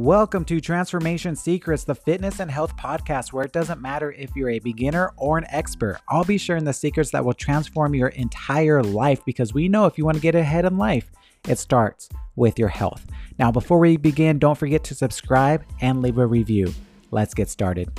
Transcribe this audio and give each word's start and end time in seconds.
Welcome 0.00 0.44
to 0.44 0.60
Transformation 0.60 1.34
Secrets, 1.34 1.82
the 1.82 1.96
fitness 1.96 2.38
and 2.38 2.48
health 2.48 2.76
podcast 2.76 3.32
where 3.32 3.44
it 3.44 3.50
doesn't 3.50 3.82
matter 3.82 4.12
if 4.12 4.30
you're 4.36 4.50
a 4.50 4.60
beginner 4.60 5.12
or 5.16 5.38
an 5.38 5.46
expert. 5.48 5.98
I'll 6.08 6.22
be 6.22 6.38
sharing 6.38 6.62
the 6.62 6.72
secrets 6.72 7.10
that 7.10 7.24
will 7.24 7.32
transform 7.32 7.96
your 7.96 8.10
entire 8.10 8.80
life 8.80 9.24
because 9.24 9.52
we 9.52 9.68
know 9.68 9.86
if 9.86 9.98
you 9.98 10.04
want 10.04 10.16
to 10.16 10.22
get 10.22 10.36
ahead 10.36 10.64
in 10.64 10.78
life, 10.78 11.10
it 11.48 11.58
starts 11.58 12.08
with 12.36 12.60
your 12.60 12.68
health. 12.68 13.08
Now, 13.40 13.50
before 13.50 13.80
we 13.80 13.96
begin, 13.96 14.38
don't 14.38 14.56
forget 14.56 14.84
to 14.84 14.94
subscribe 14.94 15.64
and 15.80 16.00
leave 16.00 16.18
a 16.18 16.26
review. 16.28 16.72
Let's 17.10 17.34
get 17.34 17.48
started. 17.48 17.90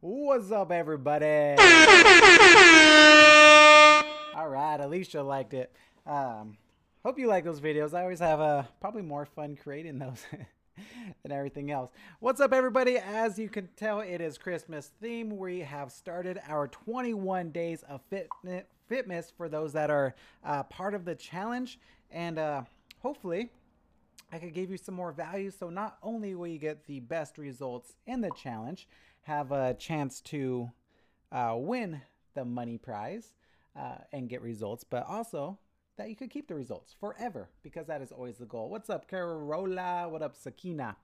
What's 0.00 0.52
up, 0.52 0.70
everybody? 0.70 1.56
All 4.36 4.48
right, 4.48 4.76
Alicia 4.78 5.22
liked 5.22 5.54
it. 5.54 5.74
Um, 6.06 6.58
hope 7.04 7.18
you 7.18 7.26
like 7.26 7.44
those 7.44 7.60
videos. 7.60 7.94
I 7.94 8.02
always 8.02 8.18
have 8.18 8.40
uh, 8.40 8.64
probably 8.80 9.02
more 9.02 9.24
fun 9.24 9.56
creating 9.56 9.98
those 9.98 10.22
than 11.22 11.32
everything 11.32 11.70
else. 11.70 11.90
What's 12.20 12.40
up, 12.40 12.52
everybody? 12.52 12.98
As 12.98 13.38
you 13.38 13.48
can 13.48 13.68
tell, 13.76 14.00
it 14.00 14.20
is 14.20 14.36
Christmas 14.36 14.90
theme. 15.00 15.36
We 15.36 15.60
have 15.60 15.90
started 15.90 16.40
our 16.46 16.68
21 16.68 17.50
days 17.50 17.82
of 17.88 18.02
fitness, 18.10 18.64
fitness 18.86 19.32
for 19.34 19.48
those 19.48 19.72
that 19.72 19.90
are 19.90 20.14
uh, 20.44 20.62
part 20.64 20.94
of 20.94 21.04
the 21.04 21.14
challenge, 21.14 21.78
and 22.10 22.38
uh, 22.38 22.62
hopefully. 23.00 23.50
I 24.32 24.38
could 24.38 24.54
give 24.54 24.70
you 24.70 24.76
some 24.76 24.94
more 24.94 25.10
value. 25.10 25.50
So 25.50 25.70
not 25.70 25.98
only 26.04 26.36
will 26.36 26.46
you 26.46 26.58
get 26.58 26.86
the 26.86 27.00
best 27.00 27.36
results 27.36 27.94
in 28.06 28.20
the 28.20 28.30
challenge, 28.40 28.86
have 29.22 29.50
a 29.50 29.74
chance 29.74 30.20
to 30.20 30.70
uh, 31.32 31.54
win 31.56 32.02
the 32.34 32.44
money 32.44 32.78
prize 32.78 33.32
uh, 33.76 33.96
and 34.12 34.28
get 34.28 34.40
results, 34.40 34.84
but 34.84 35.04
also 35.08 35.58
that 36.00 36.08
you 36.08 36.16
could 36.16 36.30
keep 36.30 36.48
the 36.48 36.54
results 36.54 36.94
forever 36.98 37.50
because 37.62 37.86
that 37.86 38.00
is 38.00 38.10
always 38.10 38.38
the 38.38 38.46
goal. 38.46 38.70
What's 38.70 38.88
up, 38.88 39.06
Carola? 39.06 40.08
What 40.08 40.22
up, 40.22 40.34
Sakina? 40.34 40.96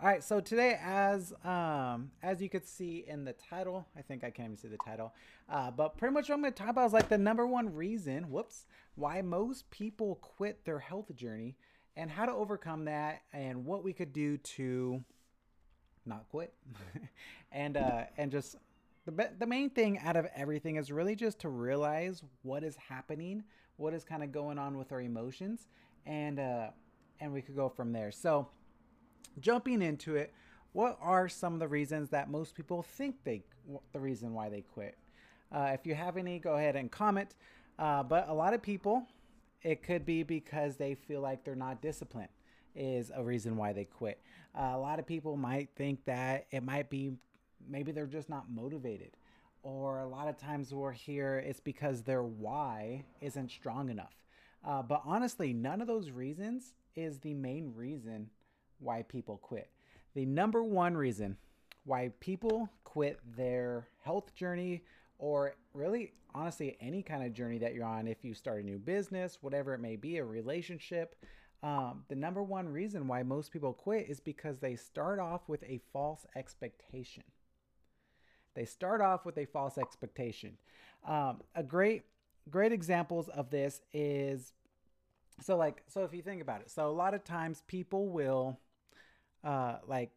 All 0.00 0.08
right, 0.08 0.22
so 0.22 0.38
today, 0.38 0.78
as 0.80 1.32
um, 1.44 2.12
as 2.22 2.40
you 2.40 2.48
could 2.48 2.64
see 2.64 3.04
in 3.08 3.24
the 3.24 3.32
title, 3.32 3.88
I 3.98 4.02
think 4.02 4.22
I 4.22 4.30
can't 4.30 4.46
even 4.46 4.56
see 4.56 4.68
the 4.68 4.76
title, 4.76 5.12
uh, 5.48 5.72
but 5.72 5.96
pretty 5.96 6.14
much 6.14 6.28
what 6.28 6.36
I'm 6.36 6.42
going 6.42 6.52
to 6.52 6.56
talk 6.62 6.70
about 6.70 6.86
is 6.86 6.92
like 6.92 7.08
the 7.08 7.18
number 7.18 7.44
one 7.44 7.74
reason, 7.74 8.30
whoops, 8.30 8.66
why 8.94 9.20
most 9.20 9.68
people 9.70 10.14
quit 10.22 10.64
their 10.64 10.78
health 10.78 11.12
journey 11.16 11.56
and 11.96 12.08
how 12.08 12.24
to 12.24 12.32
overcome 12.32 12.84
that 12.84 13.22
and 13.32 13.64
what 13.64 13.82
we 13.82 13.92
could 13.92 14.12
do 14.12 14.36
to 14.36 15.02
not 16.04 16.24
quit 16.30 16.54
and 17.50 17.76
uh 17.76 18.04
and 18.16 18.30
just 18.30 18.54
the, 19.06 19.30
the 19.40 19.46
main 19.46 19.70
thing 19.70 19.98
out 19.98 20.16
of 20.16 20.26
everything 20.36 20.76
is 20.76 20.92
really 20.92 21.16
just 21.16 21.40
to 21.40 21.48
realize 21.48 22.22
what 22.42 22.62
is 22.62 22.76
happening 22.88 23.42
what 23.76 23.94
is 23.94 24.04
kind 24.04 24.22
of 24.22 24.32
going 24.32 24.58
on 24.58 24.76
with 24.76 24.92
our 24.92 25.00
emotions 25.00 25.68
and 26.06 26.38
uh 26.38 26.68
and 27.20 27.32
we 27.32 27.40
could 27.40 27.56
go 27.56 27.68
from 27.68 27.92
there 27.92 28.10
so 28.10 28.48
jumping 29.40 29.82
into 29.82 30.16
it 30.16 30.32
what 30.72 30.98
are 31.00 31.28
some 31.28 31.54
of 31.54 31.60
the 31.60 31.68
reasons 31.68 32.10
that 32.10 32.28
most 32.30 32.54
people 32.54 32.82
think 32.82 33.16
they 33.24 33.42
the 33.92 34.00
reason 34.00 34.32
why 34.32 34.48
they 34.48 34.60
quit 34.60 34.96
uh, 35.52 35.70
if 35.72 35.86
you 35.86 35.94
have 35.94 36.16
any 36.16 36.38
go 36.38 36.54
ahead 36.54 36.76
and 36.76 36.90
comment 36.90 37.34
uh, 37.78 38.02
but 38.02 38.28
a 38.28 38.34
lot 38.34 38.54
of 38.54 38.62
people 38.62 39.06
it 39.62 39.82
could 39.82 40.06
be 40.06 40.22
because 40.22 40.76
they 40.76 40.94
feel 40.94 41.20
like 41.20 41.44
they're 41.44 41.54
not 41.56 41.82
disciplined 41.82 42.28
is 42.76 43.10
a 43.14 43.22
reason 43.24 43.56
why 43.56 43.72
they 43.72 43.84
quit. 43.84 44.20
Uh, 44.54 44.72
a 44.74 44.78
lot 44.78 44.98
of 44.98 45.06
people 45.06 45.36
might 45.36 45.70
think 45.76 46.04
that 46.04 46.46
it 46.50 46.62
might 46.62 46.90
be 46.90 47.12
maybe 47.68 47.90
they're 47.90 48.06
just 48.06 48.28
not 48.28 48.44
motivated. 48.50 49.10
Or 49.66 49.98
a 49.98 50.06
lot 50.06 50.28
of 50.28 50.36
times 50.36 50.72
we're 50.72 50.92
here, 50.92 51.42
it's 51.44 51.58
because 51.58 52.02
their 52.02 52.22
why 52.22 53.04
isn't 53.20 53.50
strong 53.50 53.88
enough. 53.88 54.14
Uh, 54.64 54.80
but 54.80 55.02
honestly, 55.04 55.52
none 55.52 55.80
of 55.80 55.88
those 55.88 56.12
reasons 56.12 56.74
is 56.94 57.18
the 57.18 57.34
main 57.34 57.72
reason 57.74 58.30
why 58.78 59.02
people 59.02 59.38
quit. 59.38 59.68
The 60.14 60.24
number 60.24 60.62
one 60.62 60.96
reason 60.96 61.36
why 61.82 62.12
people 62.20 62.68
quit 62.84 63.18
their 63.36 63.88
health 64.04 64.36
journey 64.36 64.84
or 65.18 65.56
really 65.74 66.12
honestly 66.32 66.76
any 66.80 67.02
kind 67.02 67.24
of 67.24 67.32
journey 67.32 67.58
that 67.58 67.74
you're 67.74 67.84
on 67.84 68.06
if 68.06 68.24
you 68.24 68.34
start 68.34 68.62
a 68.62 68.66
new 68.66 68.78
business 68.78 69.38
whatever 69.40 69.72
it 69.72 69.80
may 69.80 69.96
be 69.96 70.18
a 70.18 70.24
relationship 70.24 71.16
um, 71.62 72.04
the 72.08 72.14
number 72.14 72.42
one 72.42 72.68
reason 72.68 73.08
why 73.08 73.22
most 73.22 73.52
people 73.52 73.72
quit 73.72 74.08
is 74.08 74.20
because 74.20 74.58
they 74.58 74.76
start 74.76 75.18
off 75.18 75.48
with 75.48 75.62
a 75.62 75.80
false 75.92 76.26
expectation 76.34 77.22
they 78.56 78.64
start 78.64 79.00
off 79.00 79.24
with 79.24 79.38
a 79.38 79.44
false 79.44 79.78
expectation 79.78 80.58
um, 81.06 81.40
a 81.54 81.62
great 81.62 82.02
great 82.50 82.72
examples 82.72 83.28
of 83.28 83.50
this 83.50 83.80
is 83.92 84.52
so 85.40 85.56
like 85.56 85.82
so 85.86 86.02
if 86.02 86.12
you 86.12 86.22
think 86.22 86.42
about 86.42 86.60
it 86.60 86.70
so 86.70 86.88
a 86.88 86.92
lot 86.92 87.14
of 87.14 87.22
times 87.22 87.62
people 87.68 88.08
will 88.08 88.58
uh, 89.44 89.76
like 89.86 90.10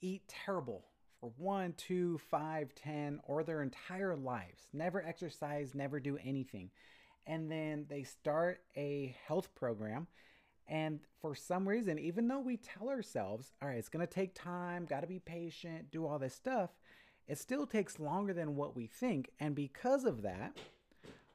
eat 0.00 0.22
terrible 0.28 0.84
for 1.22 1.32
one, 1.36 1.72
two, 1.76 2.18
five, 2.30 2.74
ten, 2.74 3.20
or 3.24 3.44
their 3.44 3.62
entire 3.62 4.16
lives. 4.16 4.66
Never 4.72 5.00
exercise, 5.00 5.72
never 5.72 6.00
do 6.00 6.18
anything. 6.22 6.70
And 7.28 7.50
then 7.50 7.86
they 7.88 8.02
start 8.02 8.60
a 8.76 9.14
health 9.26 9.54
program. 9.54 10.08
And 10.66 10.98
for 11.20 11.36
some 11.36 11.68
reason, 11.68 11.98
even 12.00 12.26
though 12.26 12.40
we 12.40 12.56
tell 12.56 12.88
ourselves, 12.88 13.52
all 13.62 13.68
right, 13.68 13.78
it's 13.78 13.88
going 13.88 14.04
to 14.04 14.12
take 14.12 14.34
time, 14.34 14.84
got 14.84 15.00
to 15.02 15.06
be 15.06 15.20
patient, 15.20 15.92
do 15.92 16.06
all 16.06 16.18
this 16.18 16.34
stuff, 16.34 16.70
it 17.28 17.38
still 17.38 17.66
takes 17.66 17.98
longer 17.98 18.32
than 18.32 18.56
what 18.56 18.76
we 18.76 18.86
think. 18.86 19.30
And 19.40 19.54
because 19.54 20.04
of 20.04 20.22
that, 20.22 20.56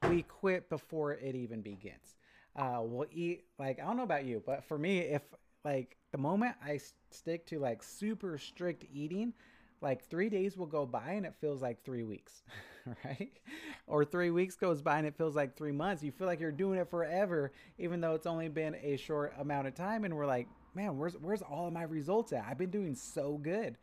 we 0.08 0.22
quit 0.22 0.68
before 0.68 1.12
it 1.14 1.34
even 1.34 1.60
begins. 1.60 2.16
Uh, 2.54 2.80
we'll 2.82 3.06
eat, 3.12 3.44
like, 3.58 3.80
I 3.80 3.84
don't 3.84 3.96
know 3.96 4.02
about 4.02 4.24
you, 4.24 4.42
but 4.44 4.64
for 4.64 4.78
me, 4.78 4.98
if 4.98 5.22
like 5.64 5.96
the 6.12 6.18
moment 6.18 6.54
I 6.64 6.80
stick 7.10 7.46
to 7.46 7.58
like 7.58 7.82
super 7.82 8.38
strict 8.38 8.84
eating, 8.92 9.32
like 9.80 10.04
three 10.04 10.28
days 10.28 10.56
will 10.56 10.66
go 10.66 10.86
by 10.86 11.10
and 11.10 11.26
it 11.26 11.34
feels 11.40 11.62
like 11.62 11.84
three 11.84 12.02
weeks, 12.02 12.42
right? 13.04 13.38
Or 13.86 14.04
three 14.04 14.30
weeks 14.30 14.56
goes 14.56 14.82
by 14.82 14.98
and 14.98 15.06
it 15.06 15.16
feels 15.16 15.36
like 15.36 15.56
three 15.56 15.72
months. 15.72 16.02
You 16.02 16.10
feel 16.10 16.26
like 16.26 16.40
you're 16.40 16.50
doing 16.50 16.78
it 16.78 16.90
forever, 16.90 17.52
even 17.78 18.00
though 18.00 18.14
it's 18.14 18.26
only 18.26 18.48
been 18.48 18.76
a 18.82 18.96
short 18.96 19.34
amount 19.38 19.68
of 19.68 19.74
time. 19.74 20.04
And 20.04 20.16
we're 20.16 20.26
like, 20.26 20.48
man, 20.74 20.96
where's 20.96 21.14
where's 21.14 21.42
all 21.42 21.66
of 21.66 21.72
my 21.72 21.82
results 21.82 22.32
at? 22.32 22.44
I've 22.48 22.58
been 22.58 22.70
doing 22.70 22.94
so 22.94 23.38
good, 23.38 23.76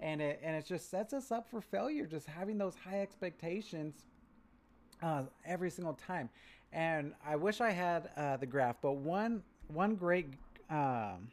and 0.00 0.20
it 0.20 0.40
and 0.42 0.56
it 0.56 0.66
just 0.66 0.90
sets 0.90 1.12
us 1.12 1.30
up 1.30 1.48
for 1.50 1.60
failure. 1.60 2.06
Just 2.06 2.26
having 2.26 2.58
those 2.58 2.74
high 2.76 3.00
expectations 3.00 3.94
uh, 5.02 5.22
every 5.46 5.70
single 5.70 5.94
time. 5.94 6.28
And 6.72 7.14
I 7.26 7.36
wish 7.36 7.60
I 7.60 7.70
had 7.70 8.10
uh, 8.16 8.36
the 8.36 8.46
graph, 8.46 8.76
but 8.82 8.96
one 8.96 9.42
one 9.68 9.94
great. 9.94 10.34
Um, 10.70 11.28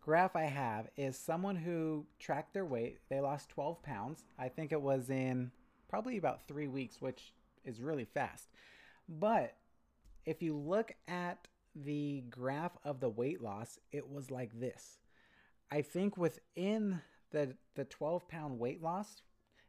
graph 0.00 0.34
I 0.34 0.44
have 0.44 0.88
is 0.96 1.16
someone 1.16 1.56
who 1.56 2.04
tracked 2.18 2.54
their 2.54 2.64
weight. 2.64 2.98
They 3.08 3.20
lost 3.20 3.48
12 3.50 3.82
pounds. 3.82 4.24
I 4.38 4.48
think 4.48 4.72
it 4.72 4.80
was 4.80 5.08
in 5.08 5.50
probably 5.88 6.18
about 6.18 6.46
three 6.46 6.68
weeks, 6.68 7.00
which 7.00 7.32
is 7.64 7.80
really 7.80 8.04
fast. 8.04 8.48
But 9.08 9.54
if 10.24 10.42
you 10.42 10.56
look 10.56 10.94
at 11.08 11.48
the 11.74 12.24
graph 12.30 12.76
of 12.84 13.00
the 13.00 13.08
weight 13.08 13.42
loss, 13.42 13.78
it 13.92 14.10
was 14.10 14.30
like 14.30 14.58
this. 14.58 14.98
I 15.70 15.82
think 15.82 16.16
within 16.16 17.00
the 17.30 17.54
the 17.74 17.84
12 17.84 18.28
pound 18.28 18.58
weight 18.58 18.82
loss, 18.82 19.22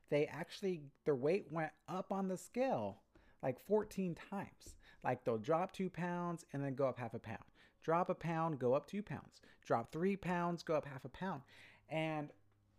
they 0.10 0.26
actually 0.26 0.82
their 1.06 1.16
weight 1.16 1.48
went 1.52 1.72
up 1.88 2.12
on 2.12 2.28
the 2.28 2.38
scale 2.38 3.02
like 3.44 3.60
14 3.60 4.16
times. 4.30 4.76
Like 5.04 5.24
they'll 5.24 5.38
drop 5.38 5.74
two 5.74 5.90
pounds 5.90 6.46
and 6.54 6.64
then 6.64 6.76
go 6.76 6.88
up 6.88 7.00
half 7.00 7.14
a 7.14 7.20
pound 7.20 7.44
drop 7.84 8.10
a 8.10 8.16
pound, 8.16 8.60
go 8.60 8.74
up 8.74 8.88
two 8.88 9.04
pounds. 9.04 9.42
Drop 9.66 9.92
three 9.92 10.16
pounds, 10.16 10.64
go 10.64 10.76
up 10.76 10.86
half 10.86 11.06
a 11.06 11.10
pound. 11.10 11.42
And 11.90 12.30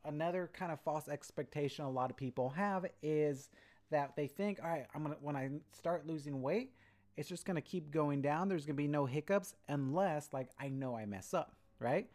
another 0.05 0.51
kind 0.53 0.73
of 0.73 0.81
false 0.81 1.09
expectation 1.09 1.85
a 1.85 1.91
lot 1.91 2.11
of 2.11 2.17
people 2.17 2.51
have 2.51 2.87
is 3.03 3.51
that 3.91 4.17
they 4.17 4.27
think, 4.27 4.59
all 4.63 4.69
right, 4.69 4.87
I'm 4.95 5.03
gonna 5.03 5.17
when 5.21 5.37
I 5.37 5.51
start 5.73 6.07
losing 6.07 6.43
weight, 6.43 6.73
it's 7.17 7.29
just 7.29 7.45
gonna 7.45 7.61
keep 7.61 7.91
going 7.91 8.23
down. 8.23 8.49
There's 8.49 8.65
gonna 8.65 8.75
be 8.75 8.89
no 8.89 9.07
hiccups 9.07 9.55
unless 9.69 10.33
like 10.33 10.49
I 10.59 10.69
know 10.69 10.97
I 10.97 11.05
mess 11.07 11.35
up, 11.35 11.57
right? 11.79 12.09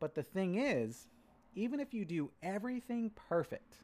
But 0.00 0.14
the 0.14 0.22
thing 0.22 0.56
is, 0.56 1.06
even 1.54 1.80
if 1.80 1.92
you 1.92 2.04
do 2.04 2.30
everything 2.42 3.10
perfect, 3.28 3.78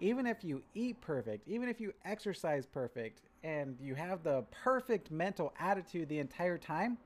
even 0.00 0.26
if 0.26 0.42
you 0.42 0.62
eat 0.74 1.00
perfect, 1.00 1.48
even 1.48 1.68
if 1.68 1.80
you 1.80 1.92
exercise 2.04 2.66
perfect, 2.66 3.20
and 3.42 3.76
you 3.80 3.94
have 3.94 4.22
the 4.22 4.44
perfect 4.50 5.10
mental 5.10 5.52
attitude 5.58 6.08
the 6.08 6.18
entire 6.18 6.58
time, 6.58 6.98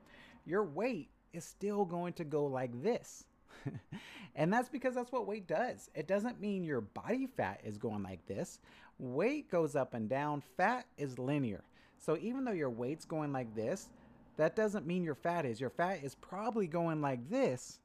your 0.45 0.63
weight 0.63 1.09
is 1.33 1.43
still 1.43 1.85
going 1.85 2.13
to 2.13 2.23
go 2.23 2.45
like 2.45 2.81
this. 2.83 3.25
and 4.35 4.51
that's 4.51 4.69
because 4.69 4.95
that's 4.95 5.11
what 5.11 5.27
weight 5.27 5.47
does. 5.47 5.89
It 5.95 6.07
doesn't 6.07 6.41
mean 6.41 6.63
your 6.63 6.81
body 6.81 7.27
fat 7.27 7.61
is 7.63 7.77
going 7.77 8.03
like 8.03 8.25
this. 8.27 8.59
Weight 8.99 9.49
goes 9.49 9.75
up 9.75 9.93
and 9.93 10.09
down, 10.09 10.41
fat 10.57 10.85
is 10.97 11.19
linear. 11.19 11.63
So 11.97 12.17
even 12.21 12.43
though 12.43 12.51
your 12.51 12.69
weight's 12.69 13.05
going 13.05 13.31
like 13.31 13.53
this, 13.55 13.89
that 14.37 14.55
doesn't 14.55 14.85
mean 14.85 15.03
your 15.03 15.15
fat 15.15 15.45
is. 15.45 15.59
Your 15.59 15.69
fat 15.69 16.03
is 16.03 16.15
probably 16.15 16.67
going 16.67 17.01
like 17.01 17.29
this, 17.29 17.79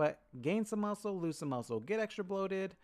but 0.00 0.18
gain 0.40 0.64
some 0.64 0.80
muscle, 0.80 1.20
lose 1.20 1.36
some 1.36 1.50
muscle, 1.50 1.78
get 1.78 2.00
extra 2.00 2.24
bloated, 2.24 2.74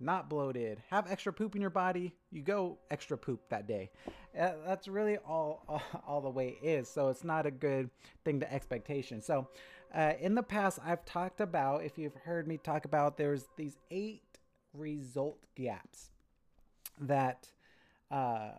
not 0.00 0.30
bloated, 0.30 0.82
have 0.88 1.06
extra 1.10 1.30
poop 1.30 1.54
in 1.54 1.60
your 1.60 1.68
body, 1.68 2.14
you 2.30 2.40
go 2.40 2.78
extra 2.90 3.18
poop 3.18 3.46
that 3.50 3.68
day. 3.68 3.90
Uh, 4.34 4.52
that's 4.66 4.88
really 4.88 5.18
all, 5.18 5.62
all, 5.68 5.82
all 6.08 6.20
the 6.22 6.30
way 6.30 6.56
is. 6.62 6.88
So 6.88 7.10
it's 7.10 7.22
not 7.22 7.44
a 7.44 7.50
good 7.50 7.90
thing 8.24 8.40
to 8.40 8.50
expectation. 8.50 9.20
So 9.20 9.46
uh, 9.94 10.14
in 10.18 10.34
the 10.34 10.42
past, 10.42 10.78
I've 10.82 11.04
talked 11.04 11.42
about, 11.42 11.84
if 11.84 11.98
you've 11.98 12.14
heard 12.14 12.48
me 12.48 12.56
talk 12.56 12.86
about, 12.86 13.18
there's 13.18 13.44
these 13.58 13.76
eight 13.90 14.22
result 14.72 15.44
gaps 15.56 16.12
that 16.98 17.50
uh, 18.10 18.52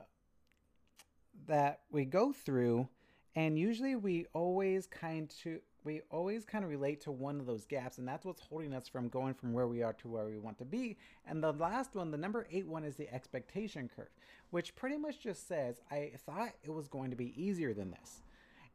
that 1.48 1.80
we 1.90 2.06
go 2.06 2.32
through, 2.32 2.88
and 3.34 3.58
usually 3.58 3.96
we 3.96 4.28
always 4.32 4.86
kind 4.86 5.28
to 5.42 5.60
we 5.86 6.02
always 6.10 6.44
kind 6.44 6.64
of 6.64 6.70
relate 6.70 7.00
to 7.02 7.12
one 7.12 7.40
of 7.40 7.46
those 7.46 7.66
gaps, 7.66 8.00
and 8.00 8.08
that's 8.08 8.26
what's 8.26 8.42
holding 8.42 8.74
us 8.74 8.88
from 8.88 9.08
going 9.08 9.36
from 9.36 9.54
where 9.54 9.68
we 9.68 9.84
are 9.84 9.94
to 9.94 10.08
where 10.08 10.26
we 10.26 10.38
want 10.40 10.58
to 10.58 10.66
be. 10.66 10.98
And 11.28 11.44
the 11.44 11.54
last 11.54 11.96
one, 11.96 12.12
the 12.12 12.18
number 12.18 12.48
eight 12.52 12.68
one, 12.68 12.84
is 12.84 12.96
the 12.96 13.14
expectation 13.14 13.90
curve, 13.96 14.10
which 14.50 14.76
pretty 14.76 14.98
much 14.98 15.22
just 15.22 15.48
says, 15.48 15.80
I 15.92 16.14
thought 16.26 16.54
it 16.64 16.72
was 16.72 16.88
going 16.88 17.12
to 17.12 17.16
be 17.16 17.34
easier 17.42 17.74
than 17.74 17.92
this. 17.92 18.22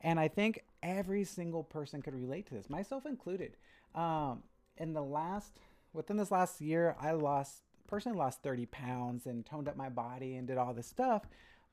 And 0.00 0.18
I 0.18 0.28
think 0.28 0.64
every 0.82 1.24
single 1.24 1.64
person 1.64 2.00
could 2.00 2.14
relate 2.14 2.46
to 2.46 2.54
this, 2.54 2.70
myself 2.70 3.04
included. 3.04 3.56
Um, 3.94 4.44
in 4.78 4.94
the 4.94 5.02
last, 5.02 5.58
within 5.92 6.16
this 6.16 6.30
last 6.30 6.60
year, 6.60 6.96
I 6.98 7.10
lost, 7.10 7.64
personally 7.86 8.18
lost 8.18 8.42
30 8.42 8.66
pounds 8.66 9.26
and 9.26 9.44
toned 9.44 9.68
up 9.68 9.76
my 9.76 9.88
body 9.88 10.36
and 10.36 10.46
did 10.46 10.56
all 10.56 10.72
this 10.72 10.86
stuff. 10.86 11.24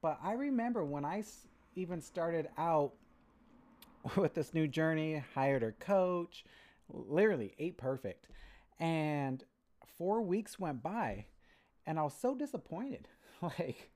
But 0.01 0.17
I 0.21 0.33
remember 0.33 0.83
when 0.83 1.05
I 1.05 1.23
even 1.75 2.01
started 2.01 2.49
out 2.57 2.93
with 4.15 4.33
this 4.33 4.53
new 4.53 4.67
journey, 4.67 5.23
hired 5.35 5.63
a 5.63 5.71
coach, 5.71 6.43
literally 6.89 7.55
ate 7.59 7.77
perfect. 7.77 8.27
And 8.79 9.43
four 9.97 10.21
weeks 10.21 10.59
went 10.59 10.83
by 10.83 11.25
and 11.85 11.99
I 11.99 12.03
was 12.03 12.13
so 12.13 12.35
disappointed. 12.35 13.07
like, 13.41 13.91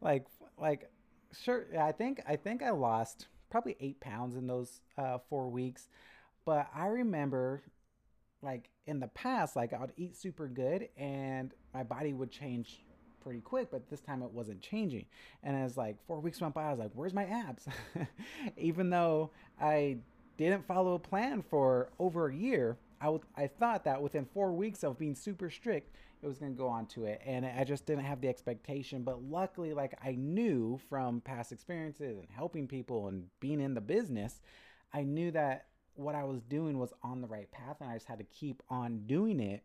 like, 0.00 0.26
like, 0.58 0.90
sure. 1.32 1.66
I 1.78 1.92
think, 1.92 2.20
I 2.26 2.36
think 2.36 2.62
I 2.62 2.70
lost 2.70 3.26
probably 3.50 3.76
eight 3.80 4.00
pounds 4.00 4.36
in 4.36 4.46
those 4.46 4.80
uh, 4.98 5.18
four 5.28 5.48
weeks. 5.48 5.88
But 6.44 6.68
I 6.74 6.86
remember 6.86 7.62
like 8.44 8.70
in 8.86 9.00
the 9.00 9.08
past, 9.08 9.56
like 9.56 9.72
I'd 9.72 9.92
eat 9.96 10.16
super 10.16 10.46
good 10.46 10.88
and 10.96 11.52
my 11.72 11.82
body 11.82 12.12
would 12.12 12.30
change 12.30 12.84
pretty 13.24 13.40
quick, 13.40 13.70
but 13.70 13.88
this 13.90 14.00
time 14.00 14.22
it 14.22 14.30
wasn't 14.30 14.60
changing. 14.60 15.06
And 15.42 15.56
as 15.56 15.76
like 15.76 15.96
four 16.06 16.20
weeks 16.20 16.40
went 16.40 16.54
by, 16.54 16.64
I 16.64 16.70
was 16.70 16.78
like, 16.78 16.90
where's 16.94 17.14
my 17.14 17.24
abs? 17.24 17.66
Even 18.56 18.90
though 18.90 19.30
I 19.60 19.96
didn't 20.36 20.66
follow 20.66 20.94
a 20.94 20.98
plan 20.98 21.42
for 21.42 21.88
over 21.98 22.28
a 22.28 22.34
year, 22.34 22.76
I, 23.00 23.06
w- 23.06 23.24
I 23.36 23.46
thought 23.46 23.84
that 23.84 24.00
within 24.00 24.26
four 24.26 24.52
weeks 24.52 24.84
of 24.84 24.98
being 24.98 25.14
super 25.14 25.50
strict, 25.50 25.94
it 26.22 26.26
was 26.26 26.38
going 26.38 26.52
to 26.52 26.58
go 26.58 26.68
on 26.68 26.86
to 26.86 27.04
it. 27.06 27.20
And 27.26 27.44
I 27.44 27.64
just 27.64 27.86
didn't 27.86 28.04
have 28.04 28.20
the 28.20 28.28
expectation. 28.28 29.02
But 29.02 29.22
luckily, 29.22 29.74
like 29.74 29.94
I 30.02 30.12
knew 30.12 30.80
from 30.88 31.20
past 31.20 31.52
experiences 31.52 32.18
and 32.18 32.28
helping 32.30 32.68
people 32.68 33.08
and 33.08 33.26
being 33.40 33.60
in 33.60 33.74
the 33.74 33.80
business, 33.80 34.40
I 34.92 35.02
knew 35.02 35.30
that 35.32 35.66
what 35.96 36.14
I 36.14 36.24
was 36.24 36.42
doing 36.42 36.78
was 36.78 36.92
on 37.02 37.20
the 37.20 37.26
right 37.26 37.50
path. 37.50 37.76
And 37.80 37.90
I 37.90 37.94
just 37.94 38.06
had 38.06 38.18
to 38.18 38.24
keep 38.24 38.62
on 38.70 39.02
doing 39.06 39.40
it 39.40 39.62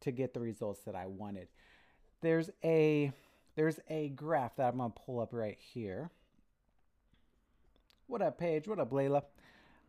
to 0.00 0.10
get 0.10 0.34
the 0.34 0.40
results 0.40 0.80
that 0.82 0.94
I 0.94 1.06
wanted 1.06 1.48
there's 2.22 2.50
a 2.64 3.12
there's 3.54 3.78
a 3.90 4.08
graph 4.08 4.56
that 4.56 4.68
I'm 4.68 4.78
gonna 4.78 4.90
pull 4.90 5.20
up 5.20 5.34
right 5.34 5.58
here. 5.74 6.10
What 8.06 8.22
up, 8.22 8.38
Paige? 8.38 8.66
What 8.66 8.78
up, 8.78 8.90
Layla? 8.90 9.22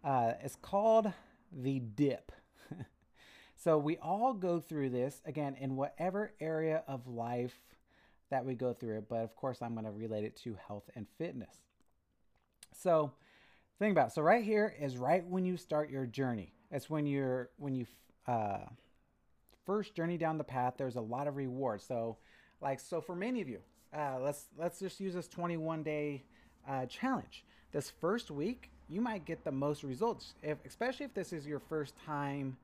Uh, 0.03 0.33
it's 0.41 0.56
called 0.56 1.12
the 1.51 1.80
dip. 1.80 2.31
so 3.56 3.77
we 3.77 3.97
all 3.97 4.33
go 4.33 4.59
through 4.59 4.89
this 4.89 5.21
again 5.25 5.56
in 5.59 5.75
whatever 5.75 6.33
area 6.41 6.83
of 6.88 7.07
life 7.07 7.56
that 8.30 8.44
we 8.45 8.56
go 8.56 8.74
through 8.74 8.97
it, 8.97 9.07
but 9.07 9.19
of 9.19 9.36
course 9.36 9.62
I'm 9.62 9.75
to 9.75 9.91
relate 9.91 10.24
it 10.25 10.36
to 10.38 10.57
health 10.68 10.89
and 10.95 11.06
fitness. 11.18 11.56
So 12.75 13.12
think 13.79 13.91
about 13.91 14.07
it. 14.07 14.13
so 14.13 14.21
right 14.21 14.44
here 14.44 14.75
is 14.79 14.97
right 14.97 15.25
when 15.25 15.45
you 15.45 15.56
start 15.56 15.89
your 15.89 16.06
journey. 16.06 16.53
It's 16.71 16.89
when 16.89 17.06
you're 17.06 17.50
when 17.57 17.75
you 17.75 17.86
uh, 18.27 18.65
first 19.65 19.95
journey 19.95 20.18
down 20.18 20.38
the 20.38 20.44
path, 20.44 20.75
there's 20.77 20.95
a 20.95 21.01
lot 21.01 21.27
of 21.27 21.36
rewards. 21.36 21.83
So, 21.83 22.18
like, 22.62 22.80
so 22.80 23.01
for 23.01 23.15
many 23.15 23.42
of 23.42 23.50
you, 23.50 23.60
uh, 23.95 24.19
let's 24.21 24.48
let's 24.57 24.80
just 24.80 25.00
use 25.00 25.13
this 25.13 25.27
21 25.27 25.83
day 25.83 26.24
uh, 26.68 26.86
challenge. 26.86 27.44
This 27.71 27.89
first 27.89 28.31
week, 28.31 28.69
you 28.89 29.01
might 29.01 29.25
get 29.25 29.44
the 29.44 29.51
most 29.51 29.83
results, 29.83 30.33
if, 30.44 30.57
especially 30.65 31.06
if 31.06 31.13
this 31.13 31.33
is 31.33 31.48
your 31.48 31.60
first 31.60 31.95
time 32.06 32.57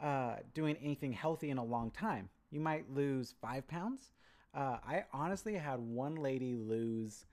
uh, 0.00 0.36
doing 0.54 0.76
anything 0.82 1.12
healthy 1.12 1.50
in 1.50 1.58
a 1.58 1.64
long 1.64 1.90
time. 1.90 2.28
You 2.50 2.60
might 2.60 2.92
lose 2.92 3.34
five 3.40 3.66
pounds. 3.68 4.10
Uh, 4.54 4.76
I 4.86 5.04
honestly 5.12 5.54
had 5.54 5.78
one 5.78 6.16
lady 6.16 6.56
lose, 6.56 7.24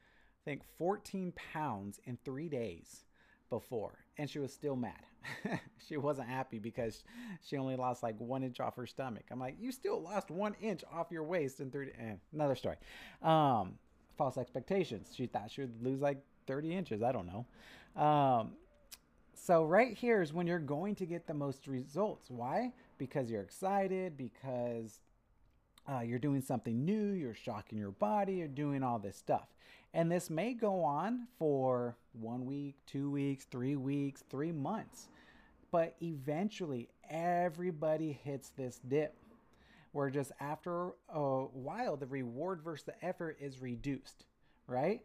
I 0.43 0.51
think, 0.51 0.61
14 0.77 1.33
pounds 1.53 1.99
in 2.05 2.17
three 2.23 2.47
days 2.47 3.03
before, 3.49 4.05
and 4.17 4.29
she 4.29 4.39
was 4.39 4.53
still 4.53 4.75
mad. 4.75 5.08
she 5.87 5.97
wasn't 5.97 6.27
happy 6.27 6.59
because 6.59 7.03
she 7.43 7.57
only 7.57 7.75
lost 7.75 8.03
like 8.03 8.15
one 8.19 8.43
inch 8.43 8.59
off 8.59 8.75
her 8.75 8.87
stomach. 8.87 9.23
I'm 9.31 9.39
like, 9.39 9.55
you 9.59 9.71
still 9.71 10.01
lost 10.01 10.31
one 10.31 10.55
inch 10.61 10.83
off 10.93 11.07
your 11.11 11.23
waist 11.23 11.59
in 11.59 11.71
30. 11.71 11.91
Eh, 11.91 12.13
another 12.33 12.55
story. 12.55 12.77
Um, 13.21 13.73
false 14.17 14.37
expectations. 14.37 15.13
She 15.15 15.27
thought 15.27 15.51
she 15.51 15.61
would 15.61 15.83
lose 15.83 16.01
like 16.01 16.21
30 16.47 16.75
inches. 16.75 17.03
I 17.03 17.11
don't 17.11 17.27
know. 17.27 18.01
Um, 18.01 18.51
so 19.33 19.63
right 19.63 19.95
here 19.95 20.21
is 20.21 20.33
when 20.33 20.47
you're 20.47 20.59
going 20.59 20.95
to 20.95 21.05
get 21.05 21.25
the 21.25 21.33
most 21.33 21.67
results. 21.67 22.29
Why? 22.29 22.73
Because 22.97 23.29
you're 23.29 23.41
excited, 23.41 24.17
because 24.17 24.99
uh, 25.89 26.01
you're 26.01 26.19
doing 26.19 26.41
something 26.41 26.85
new, 26.85 27.13
you're 27.13 27.33
shocking 27.33 27.77
your 27.77 27.91
body, 27.91 28.33
you're 28.33 28.47
doing 28.47 28.83
all 28.83 28.99
this 28.99 29.17
stuff. 29.17 29.47
And 29.93 30.11
this 30.11 30.29
may 30.29 30.53
go 30.53 30.83
on 30.83 31.27
for 31.37 31.97
one 32.13 32.45
week, 32.45 32.75
two 32.85 33.09
weeks, 33.09 33.45
three 33.45 33.75
weeks, 33.75 34.23
three 34.29 34.51
months. 34.51 35.09
But 35.71 35.95
eventually, 36.01 36.89
everybody 37.09 38.11
hits 38.23 38.49
this 38.49 38.79
dip 38.87 39.15
where 39.91 40.09
just 40.09 40.31
after 40.39 40.91
a 41.09 41.19
while, 41.19 41.97
the 41.97 42.05
reward 42.05 42.61
versus 42.63 42.85
the 42.85 43.05
effort 43.05 43.37
is 43.39 43.59
reduced, 43.59 44.25
right? 44.67 45.01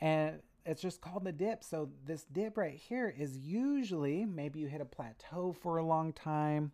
And 0.00 0.40
it's 0.64 0.80
just 0.80 1.00
called 1.00 1.24
the 1.24 1.32
dip. 1.32 1.64
So, 1.64 1.90
this 2.06 2.24
dip 2.24 2.56
right 2.56 2.76
here 2.76 3.12
is 3.16 3.36
usually 3.36 4.24
maybe 4.24 4.60
you 4.60 4.68
hit 4.68 4.80
a 4.80 4.86
plateau 4.86 5.52
for 5.52 5.78
a 5.78 5.84
long 5.84 6.12
time. 6.12 6.72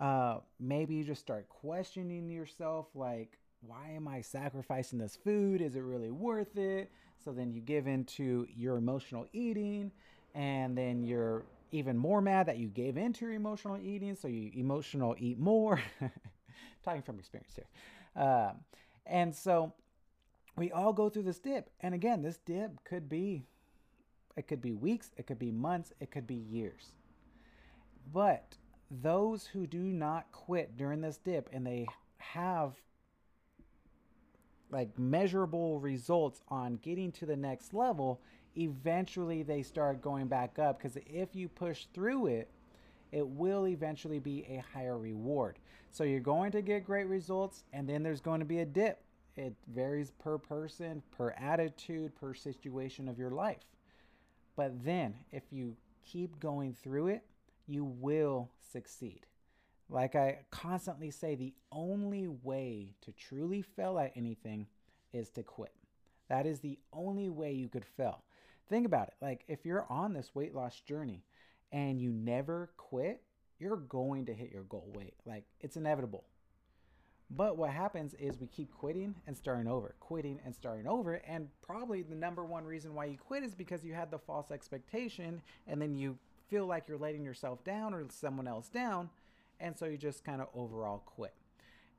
Uh, 0.00 0.38
maybe 0.58 0.94
you 0.94 1.04
just 1.04 1.20
start 1.20 1.48
questioning 1.48 2.30
yourself, 2.30 2.86
like, 2.94 3.38
why 3.60 3.90
am 3.90 4.06
I 4.08 4.20
sacrificing 4.20 4.98
this 4.98 5.16
food? 5.16 5.60
Is 5.60 5.76
it 5.76 5.82
really 5.82 6.10
worth 6.10 6.56
it? 6.56 6.90
So 7.24 7.32
then 7.32 7.52
you 7.52 7.60
give 7.60 7.86
into 7.86 8.46
your 8.56 8.76
emotional 8.76 9.26
eating, 9.32 9.90
and 10.34 10.76
then 10.76 11.02
you're 11.02 11.44
even 11.72 11.96
more 11.96 12.20
mad 12.20 12.46
that 12.46 12.58
you 12.58 12.68
gave 12.68 12.96
into 12.96 13.24
your 13.24 13.34
emotional 13.34 13.76
eating. 13.76 14.14
So 14.14 14.28
you 14.28 14.50
emotional 14.54 15.14
eat 15.18 15.38
more. 15.38 15.82
Talking 16.84 17.02
from 17.02 17.18
experience 17.18 17.54
here. 17.54 18.22
Um, 18.24 18.60
and 19.04 19.34
so 19.34 19.72
we 20.56 20.70
all 20.70 20.92
go 20.92 21.08
through 21.08 21.24
this 21.24 21.38
dip. 21.38 21.70
And 21.80 21.94
again, 21.94 22.22
this 22.22 22.38
dip 22.38 22.84
could 22.84 23.08
be, 23.08 23.44
it 24.36 24.46
could 24.46 24.62
be 24.62 24.72
weeks, 24.72 25.10
it 25.16 25.26
could 25.26 25.38
be 25.38 25.50
months, 25.50 25.92
it 26.00 26.10
could 26.10 26.26
be 26.26 26.34
years. 26.34 26.92
But 28.12 28.56
those 28.90 29.46
who 29.46 29.66
do 29.66 29.78
not 29.78 30.30
quit 30.32 30.76
during 30.76 31.00
this 31.00 31.18
dip 31.18 31.50
and 31.52 31.66
they 31.66 31.86
have 32.18 32.74
like 34.70 34.98
measurable 34.98 35.80
results 35.80 36.42
on 36.48 36.76
getting 36.82 37.12
to 37.12 37.26
the 37.26 37.36
next 37.36 37.74
level, 37.74 38.20
eventually 38.56 39.42
they 39.42 39.62
start 39.62 40.02
going 40.02 40.26
back 40.26 40.58
up 40.58 40.78
because 40.78 40.98
if 41.06 41.34
you 41.34 41.48
push 41.48 41.86
through 41.94 42.26
it, 42.26 42.48
it 43.12 43.26
will 43.26 43.66
eventually 43.66 44.18
be 44.18 44.44
a 44.48 44.62
higher 44.72 44.98
reward. 44.98 45.58
So 45.90 46.04
you're 46.04 46.20
going 46.20 46.52
to 46.52 46.62
get 46.62 46.84
great 46.84 47.06
results 47.06 47.64
and 47.72 47.88
then 47.88 48.02
there's 48.02 48.20
going 48.20 48.40
to 48.40 48.46
be 48.46 48.58
a 48.58 48.66
dip. 48.66 49.02
It 49.36 49.54
varies 49.68 50.10
per 50.18 50.36
person, 50.36 51.02
per 51.16 51.30
attitude, 51.30 52.14
per 52.16 52.34
situation 52.34 53.08
of 53.08 53.18
your 53.18 53.30
life. 53.30 53.64
But 54.56 54.84
then 54.84 55.14
if 55.30 55.44
you 55.50 55.76
keep 56.04 56.40
going 56.40 56.74
through 56.74 57.08
it, 57.08 57.22
you 57.66 57.84
will 57.84 58.50
succeed. 58.72 59.26
Like 59.90 60.14
I 60.14 60.38
constantly 60.50 61.10
say, 61.10 61.34
the 61.34 61.54
only 61.72 62.28
way 62.28 62.94
to 63.02 63.12
truly 63.12 63.62
fail 63.62 63.98
at 63.98 64.12
anything 64.14 64.66
is 65.12 65.30
to 65.30 65.42
quit. 65.42 65.72
That 66.28 66.46
is 66.46 66.60
the 66.60 66.78
only 66.92 67.30
way 67.30 67.52
you 67.52 67.68
could 67.68 67.84
fail. 67.84 68.22
Think 68.68 68.84
about 68.84 69.08
it. 69.08 69.14
Like 69.22 69.44
if 69.48 69.64
you're 69.64 69.86
on 69.88 70.12
this 70.12 70.34
weight 70.34 70.54
loss 70.54 70.80
journey 70.80 71.24
and 71.72 72.00
you 72.00 72.12
never 72.12 72.70
quit, 72.76 73.22
you're 73.58 73.76
going 73.76 74.26
to 74.26 74.34
hit 74.34 74.52
your 74.52 74.64
goal 74.64 74.92
weight. 74.94 75.14
Like 75.24 75.44
it's 75.60 75.76
inevitable. 75.76 76.24
But 77.30 77.58
what 77.58 77.70
happens 77.70 78.14
is 78.14 78.38
we 78.38 78.46
keep 78.46 78.72
quitting 78.72 79.14
and 79.26 79.36
starting 79.36 79.68
over, 79.68 79.94
quitting 80.00 80.38
and 80.44 80.54
starting 80.54 80.86
over. 80.86 81.14
And 81.26 81.48
probably 81.60 82.02
the 82.02 82.14
number 82.14 82.44
one 82.44 82.64
reason 82.64 82.94
why 82.94 83.06
you 83.06 83.18
quit 83.18 83.42
is 83.42 83.54
because 83.54 83.84
you 83.84 83.92
had 83.92 84.10
the 84.10 84.18
false 84.18 84.50
expectation 84.50 85.42
and 85.66 85.80
then 85.80 85.94
you 85.94 86.18
feel 86.48 86.66
like 86.66 86.88
you're 86.88 86.98
letting 86.98 87.24
yourself 87.24 87.62
down 87.64 87.92
or 87.92 88.06
someone 88.10 88.48
else 88.48 88.68
down 88.68 89.10
and 89.60 89.76
so 89.76 89.86
you 89.86 89.96
just 89.96 90.24
kind 90.24 90.40
of 90.40 90.48
overall 90.54 91.02
quit. 91.04 91.34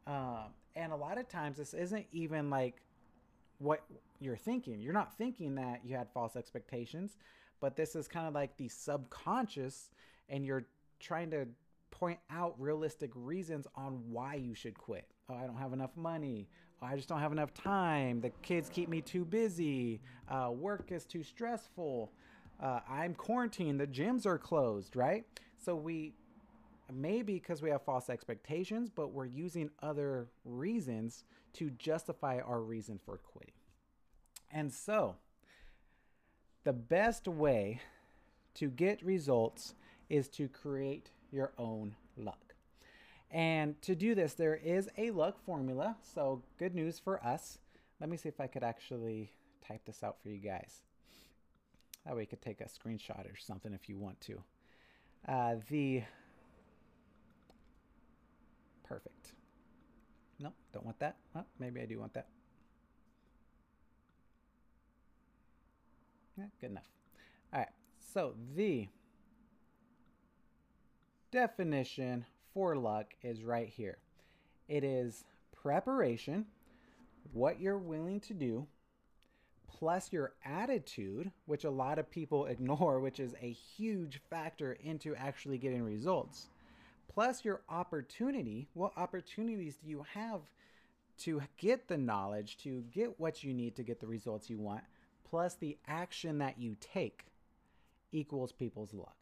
Uh, 0.07 0.43
and 0.75 0.91
a 0.91 0.95
lot 0.95 1.17
of 1.17 1.27
times, 1.27 1.57
this 1.57 1.73
isn't 1.73 2.05
even 2.11 2.49
like 2.49 2.75
what 3.59 3.83
you're 4.19 4.37
thinking. 4.37 4.79
You're 4.79 4.93
not 4.93 5.17
thinking 5.17 5.55
that 5.55 5.81
you 5.83 5.95
had 5.95 6.07
false 6.13 6.35
expectations, 6.35 7.17
but 7.59 7.75
this 7.75 7.95
is 7.95 8.07
kind 8.07 8.27
of 8.27 8.33
like 8.33 8.55
the 8.57 8.67
subconscious, 8.69 9.91
and 10.29 10.45
you're 10.45 10.65
trying 10.99 11.31
to 11.31 11.47
point 11.91 12.19
out 12.29 12.55
realistic 12.57 13.11
reasons 13.13 13.67
on 13.75 14.01
why 14.09 14.35
you 14.35 14.55
should 14.55 14.77
quit. 14.77 15.05
Oh, 15.29 15.35
I 15.35 15.45
don't 15.45 15.57
have 15.57 15.73
enough 15.73 15.95
money. 15.95 16.47
Oh, 16.81 16.85
I 16.85 16.95
just 16.95 17.09
don't 17.09 17.19
have 17.19 17.31
enough 17.31 17.53
time. 17.53 18.21
The 18.21 18.29
kids 18.41 18.69
keep 18.69 18.89
me 18.89 19.01
too 19.01 19.25
busy. 19.25 20.01
Uh, 20.29 20.51
work 20.51 20.91
is 20.91 21.05
too 21.05 21.23
stressful. 21.23 22.11
Uh, 22.61 22.79
I'm 22.89 23.13
quarantined. 23.13 23.79
The 23.79 23.87
gyms 23.87 24.25
are 24.25 24.37
closed, 24.37 24.95
right? 24.95 25.25
So 25.57 25.75
we 25.75 26.13
maybe 26.93 27.33
because 27.33 27.61
we 27.61 27.69
have 27.69 27.83
false 27.83 28.09
expectations, 28.09 28.89
but 28.89 29.11
we're 29.11 29.25
using 29.25 29.69
other 29.81 30.27
reasons 30.45 31.23
to 31.53 31.69
justify 31.71 32.39
our 32.39 32.61
reason 32.61 32.99
for 33.03 33.17
quitting. 33.17 33.53
And 34.51 34.73
so, 34.73 35.15
the 36.63 36.73
best 36.73 37.27
way 37.27 37.81
to 38.55 38.69
get 38.69 39.03
results 39.03 39.75
is 40.09 40.27
to 40.29 40.47
create 40.47 41.11
your 41.31 41.53
own 41.57 41.95
luck. 42.17 42.55
And 43.31 43.79
to 43.83 43.95
do 43.95 44.15
this, 44.15 44.33
there 44.33 44.55
is 44.55 44.89
a 44.97 45.11
luck 45.11 45.37
formula. 45.45 45.97
So, 46.13 46.41
good 46.57 46.73
news 46.73 46.97
for 46.97 47.23
us. 47.23 47.59
Let 47.99 48.09
me 48.09 48.17
see 48.17 48.29
if 48.29 48.39
I 48.39 48.47
could 48.47 48.63
actually 48.63 49.31
type 49.65 49.81
this 49.85 50.03
out 50.03 50.17
for 50.21 50.29
you 50.29 50.39
guys. 50.39 50.83
That 52.05 52.15
way, 52.15 52.21
you 52.21 52.27
could 52.27 52.41
take 52.41 52.61
a 52.61 52.65
screenshot 52.65 53.31
or 53.31 53.37
something 53.37 53.73
if 53.73 53.87
you 53.87 53.97
want 53.97 54.19
to. 54.21 54.43
Uh, 55.27 55.55
the 55.69 56.03
perfect. 58.83 59.33
No, 60.39 60.53
don't 60.73 60.85
want 60.85 60.99
that. 60.99 61.17
Maybe 61.59 61.81
I 61.81 61.85
do 61.85 61.99
want 61.99 62.13
that. 62.13 62.27
Yeah, 66.37 66.45
good 66.61 66.71
enough. 66.71 66.89
All 67.51 67.59
right. 67.59 67.69
So 68.13 68.33
the 68.55 68.87
definition 71.31 72.25
for 72.53 72.75
luck 72.75 73.13
is 73.21 73.43
right 73.43 73.67
here. 73.67 73.97
It 74.67 74.83
is 74.83 75.25
preparation, 75.51 76.45
what 77.33 77.59
you're 77.59 77.77
willing 77.77 78.19
to 78.21 78.33
do, 78.33 78.67
plus 79.67 80.11
your 80.13 80.33
attitude, 80.45 81.31
which 81.45 81.65
a 81.65 81.69
lot 81.69 81.99
of 81.99 82.09
people 82.09 82.45
ignore, 82.47 82.99
which 82.99 83.19
is 83.19 83.35
a 83.41 83.51
huge 83.51 84.21
factor 84.29 84.73
into 84.83 85.15
actually 85.15 85.57
getting 85.57 85.83
results, 85.83 86.49
plus 87.09 87.43
your 87.43 87.61
opportunity. 87.67 88.69
What 88.73 88.93
opportunities 88.95 89.77
do 89.83 89.89
you 89.89 90.05
have 90.13 90.41
to 91.19 91.41
get 91.57 91.87
the 91.89 91.97
knowledge, 91.97 92.57
to 92.59 92.83
get 92.93 93.19
what 93.19 93.43
you 93.43 93.53
need 93.53 93.75
to 93.75 93.83
get 93.83 93.99
the 93.99 94.07
results 94.07 94.49
you 94.49 94.57
want, 94.57 94.83
plus 95.29 95.55
the 95.55 95.77
action 95.87 96.37
that 96.37 96.59
you 96.59 96.77
take 96.79 97.25
equals 98.11 98.53
people's 98.53 98.93
luck. 98.93 99.15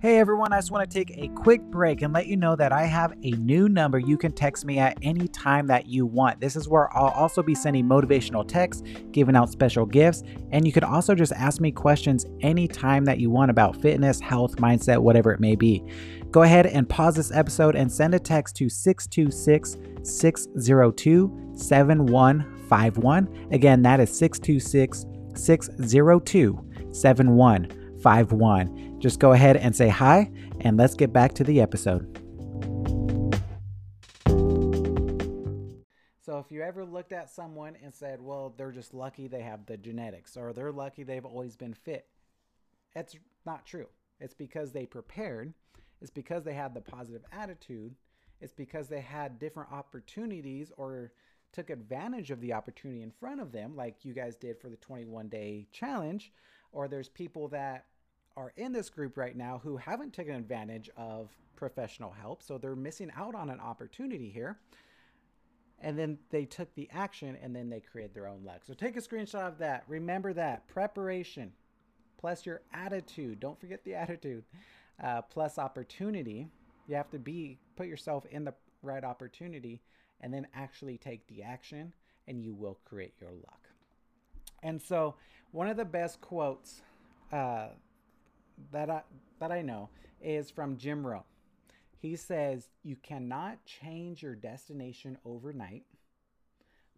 Hey 0.00 0.18
everyone, 0.18 0.52
I 0.52 0.58
just 0.58 0.70
want 0.70 0.88
to 0.88 0.94
take 0.94 1.18
a 1.18 1.28
quick 1.34 1.60
break 1.60 2.02
and 2.02 2.14
let 2.14 2.28
you 2.28 2.36
know 2.36 2.54
that 2.54 2.72
I 2.72 2.84
have 2.84 3.12
a 3.24 3.32
new 3.32 3.68
number 3.68 3.98
you 3.98 4.16
can 4.16 4.32
text 4.32 4.64
me 4.64 4.78
at 4.78 4.96
any 5.02 5.27
time 5.38 5.66
that 5.68 5.86
you 5.86 6.04
want. 6.04 6.40
This 6.40 6.56
is 6.56 6.68
where 6.68 6.94
I'll 6.96 7.10
also 7.10 7.42
be 7.42 7.54
sending 7.54 7.86
motivational 7.86 8.46
texts, 8.46 8.82
giving 9.12 9.36
out 9.36 9.50
special 9.50 9.86
gifts, 9.86 10.22
and 10.50 10.66
you 10.66 10.72
can 10.72 10.84
also 10.84 11.14
just 11.14 11.32
ask 11.32 11.60
me 11.60 11.70
questions 11.70 12.26
anytime 12.40 13.04
that 13.04 13.18
you 13.18 13.30
want 13.30 13.50
about 13.50 13.80
fitness, 13.80 14.20
health, 14.20 14.56
mindset, 14.56 14.98
whatever 14.98 15.32
it 15.32 15.40
may 15.40 15.54
be. 15.54 15.82
Go 16.30 16.42
ahead 16.42 16.66
and 16.66 16.88
pause 16.88 17.16
this 17.16 17.32
episode 17.32 17.76
and 17.76 17.90
send 17.90 18.14
a 18.14 18.18
text 18.18 18.56
to 18.56 18.68
626 18.68 19.76
602 20.02 21.52
7151. 21.54 23.48
Again, 23.52 23.82
that 23.82 24.00
is 24.00 24.16
626 24.16 25.06
602 25.34 26.64
7151. 26.92 29.00
Just 29.00 29.20
go 29.20 29.32
ahead 29.32 29.56
and 29.56 29.74
say 29.74 29.88
hi, 29.88 30.30
and 30.60 30.76
let's 30.76 30.94
get 30.94 31.12
back 31.12 31.32
to 31.34 31.44
the 31.44 31.60
episode. 31.60 32.18
So, 36.38 36.44
if 36.44 36.52
you 36.52 36.62
ever 36.62 36.84
looked 36.84 37.12
at 37.12 37.30
someone 37.30 37.76
and 37.82 37.92
said, 37.92 38.22
well, 38.22 38.54
they're 38.56 38.70
just 38.70 38.94
lucky 38.94 39.26
they 39.26 39.42
have 39.42 39.66
the 39.66 39.76
genetics, 39.76 40.36
or 40.36 40.52
they're 40.52 40.70
lucky 40.70 41.02
they've 41.02 41.24
always 41.24 41.56
been 41.56 41.74
fit, 41.74 42.06
that's 42.94 43.16
not 43.44 43.66
true. 43.66 43.88
It's 44.20 44.34
because 44.34 44.70
they 44.70 44.86
prepared, 44.86 45.52
it's 46.00 46.12
because 46.12 46.44
they 46.44 46.54
had 46.54 46.74
the 46.74 46.80
positive 46.80 47.22
attitude, 47.32 47.96
it's 48.40 48.52
because 48.52 48.86
they 48.86 49.00
had 49.00 49.40
different 49.40 49.72
opportunities 49.72 50.70
or 50.76 51.10
took 51.52 51.70
advantage 51.70 52.30
of 52.30 52.40
the 52.40 52.52
opportunity 52.52 53.02
in 53.02 53.10
front 53.10 53.40
of 53.40 53.50
them, 53.50 53.74
like 53.74 54.04
you 54.04 54.14
guys 54.14 54.36
did 54.36 54.60
for 54.60 54.68
the 54.68 54.76
21 54.76 55.26
day 55.26 55.66
challenge, 55.72 56.30
or 56.70 56.86
there's 56.86 57.08
people 57.08 57.48
that 57.48 57.86
are 58.36 58.52
in 58.56 58.70
this 58.70 58.90
group 58.90 59.16
right 59.16 59.36
now 59.36 59.60
who 59.60 59.76
haven't 59.76 60.12
taken 60.12 60.36
advantage 60.36 60.88
of 60.96 61.36
professional 61.56 62.12
help. 62.12 62.44
So 62.44 62.58
they're 62.58 62.76
missing 62.76 63.10
out 63.16 63.34
on 63.34 63.50
an 63.50 63.58
opportunity 63.58 64.30
here. 64.30 64.60
And 65.80 65.98
then 65.98 66.18
they 66.30 66.44
took 66.44 66.74
the 66.74 66.88
action 66.92 67.36
and 67.40 67.54
then 67.54 67.70
they 67.70 67.80
created 67.80 68.14
their 68.14 68.26
own 68.26 68.44
luck. 68.44 68.62
So 68.66 68.74
take 68.74 68.96
a 68.96 69.00
screenshot 69.00 69.46
of 69.46 69.58
that. 69.58 69.84
Remember 69.86 70.32
that 70.32 70.66
preparation 70.66 71.52
plus 72.18 72.44
your 72.44 72.62
attitude. 72.72 73.40
Don't 73.40 73.60
forget 73.60 73.84
the 73.84 73.94
attitude. 73.94 74.44
Uh, 75.02 75.22
plus 75.22 75.58
opportunity. 75.58 76.48
You 76.88 76.96
have 76.96 77.10
to 77.10 77.18
be 77.18 77.58
put 77.76 77.86
yourself 77.86 78.26
in 78.26 78.44
the 78.44 78.54
right 78.82 79.04
opportunity 79.04 79.80
and 80.20 80.34
then 80.34 80.46
actually 80.54 80.98
take 80.98 81.26
the 81.28 81.42
action 81.42 81.92
and 82.26 82.42
you 82.42 82.54
will 82.54 82.78
create 82.84 83.14
your 83.20 83.30
luck. 83.30 83.68
And 84.62 84.82
so 84.82 85.14
one 85.52 85.68
of 85.68 85.76
the 85.76 85.84
best 85.84 86.20
quotes 86.20 86.82
uh, 87.32 87.68
that 88.72 88.90
I 88.90 89.02
that 89.38 89.52
I 89.52 89.62
know 89.62 89.88
is 90.20 90.50
from 90.50 90.76
Jim 90.76 91.06
Rohn. 91.06 91.22
He 92.00 92.14
says 92.14 92.68
you 92.84 92.96
cannot 92.96 93.64
change 93.64 94.22
your 94.22 94.36
destination 94.36 95.18
overnight, 95.24 95.84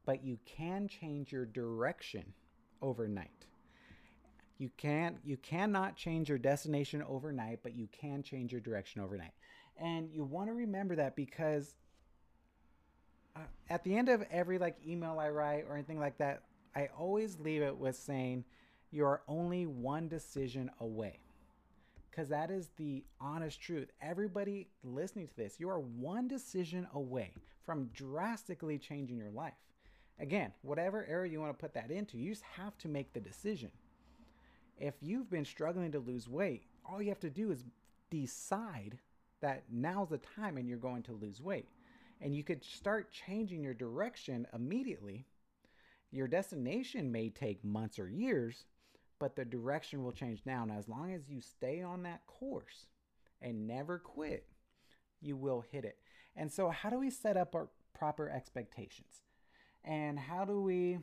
but 0.04 0.22
you 0.22 0.38
can 0.44 0.88
change 0.88 1.32
your 1.32 1.46
direction 1.46 2.34
overnight. 2.82 3.46
You 4.58 4.70
can't 4.76 5.16
you 5.24 5.38
cannot 5.38 5.96
change 5.96 6.28
your 6.28 6.36
destination 6.36 7.02
overnight, 7.08 7.60
but 7.62 7.74
you 7.74 7.88
can 7.92 8.22
change 8.22 8.52
your 8.52 8.60
direction 8.60 9.00
overnight. 9.00 9.32
And 9.78 10.10
you 10.12 10.22
want 10.22 10.48
to 10.48 10.52
remember 10.52 10.96
that 10.96 11.16
because 11.16 11.74
uh, 13.34 13.40
at 13.70 13.82
the 13.84 13.96
end 13.96 14.10
of 14.10 14.22
every 14.30 14.58
like 14.58 14.76
email 14.86 15.18
I 15.18 15.30
write 15.30 15.64
or 15.66 15.74
anything 15.76 15.98
like 15.98 16.18
that, 16.18 16.42
I 16.76 16.90
always 16.98 17.40
leave 17.40 17.62
it 17.62 17.74
with 17.74 17.96
saying 17.96 18.44
you 18.90 19.06
are 19.06 19.22
only 19.28 19.64
one 19.64 20.08
decision 20.08 20.70
away 20.78 21.20
because 22.10 22.28
that 22.28 22.50
is 22.50 22.70
the 22.76 23.04
honest 23.20 23.60
truth. 23.60 23.90
Everybody 24.02 24.68
listening 24.82 25.28
to 25.28 25.36
this, 25.36 25.56
you 25.58 25.68
are 25.68 25.80
one 25.80 26.28
decision 26.28 26.86
away 26.94 27.32
from 27.64 27.90
drastically 27.94 28.78
changing 28.78 29.16
your 29.18 29.30
life. 29.30 29.54
Again, 30.18 30.52
whatever 30.62 31.06
area 31.08 31.32
you 31.32 31.40
want 31.40 31.56
to 31.56 31.60
put 31.60 31.74
that 31.74 31.90
into, 31.90 32.18
you 32.18 32.30
just 32.30 32.42
have 32.42 32.76
to 32.78 32.88
make 32.88 33.12
the 33.12 33.20
decision. 33.20 33.70
If 34.78 34.94
you've 35.00 35.30
been 35.30 35.44
struggling 35.44 35.92
to 35.92 35.98
lose 35.98 36.28
weight, 36.28 36.64
all 36.84 37.00
you 37.00 37.08
have 37.10 37.20
to 37.20 37.30
do 37.30 37.50
is 37.50 37.64
decide 38.10 38.98
that 39.40 39.64
now's 39.70 40.08
the 40.10 40.18
time 40.18 40.56
and 40.56 40.68
you're 40.68 40.78
going 40.78 41.02
to 41.04 41.12
lose 41.12 41.40
weight. 41.40 41.68
And 42.20 42.34
you 42.34 42.42
could 42.42 42.62
start 42.64 43.10
changing 43.10 43.62
your 43.62 43.72
direction 43.72 44.46
immediately. 44.52 45.24
Your 46.10 46.28
destination 46.28 47.10
may 47.10 47.30
take 47.30 47.64
months 47.64 47.98
or 47.98 48.08
years, 48.08 48.64
but 49.20 49.36
the 49.36 49.44
direction 49.44 50.02
will 50.02 50.10
change 50.10 50.40
now. 50.44 50.64
And 50.64 50.72
as 50.72 50.88
long 50.88 51.12
as 51.12 51.28
you 51.28 51.40
stay 51.40 51.82
on 51.82 52.02
that 52.02 52.26
course 52.26 52.86
and 53.40 53.68
never 53.68 54.00
quit, 54.00 54.46
you 55.20 55.36
will 55.36 55.62
hit 55.70 55.84
it. 55.84 55.98
And 56.34 56.50
so, 56.50 56.70
how 56.70 56.90
do 56.90 56.98
we 56.98 57.10
set 57.10 57.36
up 57.36 57.54
our 57.54 57.68
proper 57.94 58.28
expectations? 58.28 59.22
And 59.84 60.18
how 60.18 60.44
do 60.44 60.60
we 60.60 60.98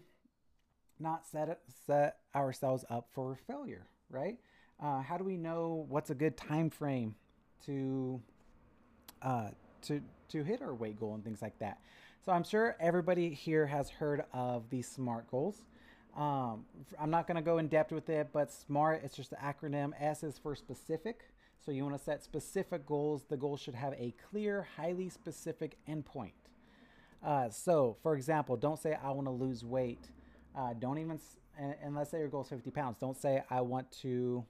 not 1.00 1.26
set 1.26 1.60
set 1.86 2.18
ourselves 2.36 2.84
up 2.90 3.08
for 3.14 3.38
failure, 3.48 3.88
right? 4.10 4.38
Uh, 4.82 5.02
how 5.02 5.18
do 5.18 5.24
we 5.24 5.38
know 5.38 5.86
what's 5.88 6.10
a 6.10 6.16
good 6.16 6.36
time 6.36 6.70
frame 6.70 7.16
to 7.66 8.22
uh, 9.22 9.50
to 9.84 10.02
to 10.30 10.44
hit 10.44 10.62
our 10.62 10.74
weight 10.74 11.00
goal 11.00 11.14
and 11.14 11.24
things 11.24 11.42
like 11.42 11.58
that? 11.60 11.80
So 12.26 12.32
I'm 12.32 12.44
sure 12.44 12.76
everybody 12.80 13.34
here 13.34 13.68
has 13.68 13.90
heard 13.90 14.26
of 14.34 14.70
these 14.70 14.88
SMART 14.88 15.30
goals. 15.30 15.64
Um, 16.18 16.66
I'm 17.00 17.12
not 17.12 17.28
going 17.28 17.36
to 17.36 17.44
go 17.44 17.60
in 17.60 17.68
depth 17.68 17.92
with 17.92 18.10
it, 18.10 18.30
but 18.34 18.52
SMART, 18.52 19.02
it's 19.04 19.16
just 19.16 19.30
the 19.30 19.36
acronym. 19.36 19.92
S 20.00 20.24
is 20.24 20.40
for 20.40 20.56
specific. 20.56 21.30
So 21.64 21.72
you 21.72 21.84
want 21.84 21.96
to 21.96 22.04
set 22.04 22.24
specific 22.24 22.88
goals. 22.88 23.26
The 23.30 23.38
goal 23.38 23.56
should 23.56 23.76
have 23.76 23.94
a 23.94 24.16
clear, 24.30 24.68
highly 24.76 25.10
specific 25.10 25.78
endpoint. 25.88 26.32
Uh, 27.24 27.50
so, 27.50 27.98
for 28.02 28.16
example, 28.16 28.58
don't 28.58 28.80
say, 28.80 28.98
I 29.04 29.12
want 29.12 29.28
to 29.28 29.32
lose 29.32 29.64
weight. 29.64 30.10
Uh, 30.58 30.74
don't 30.80 30.98
even, 30.98 31.20
and, 31.60 31.96
let's 31.96 32.10
say 32.10 32.20
your 32.20 32.30
goal 32.30 32.42
is 32.42 32.50
50 32.50 32.72
pounds. 32.72 32.98
Don't 33.00 33.18
say, 33.18 33.44
I 33.50 33.62
want 33.62 33.92
to 34.02 34.44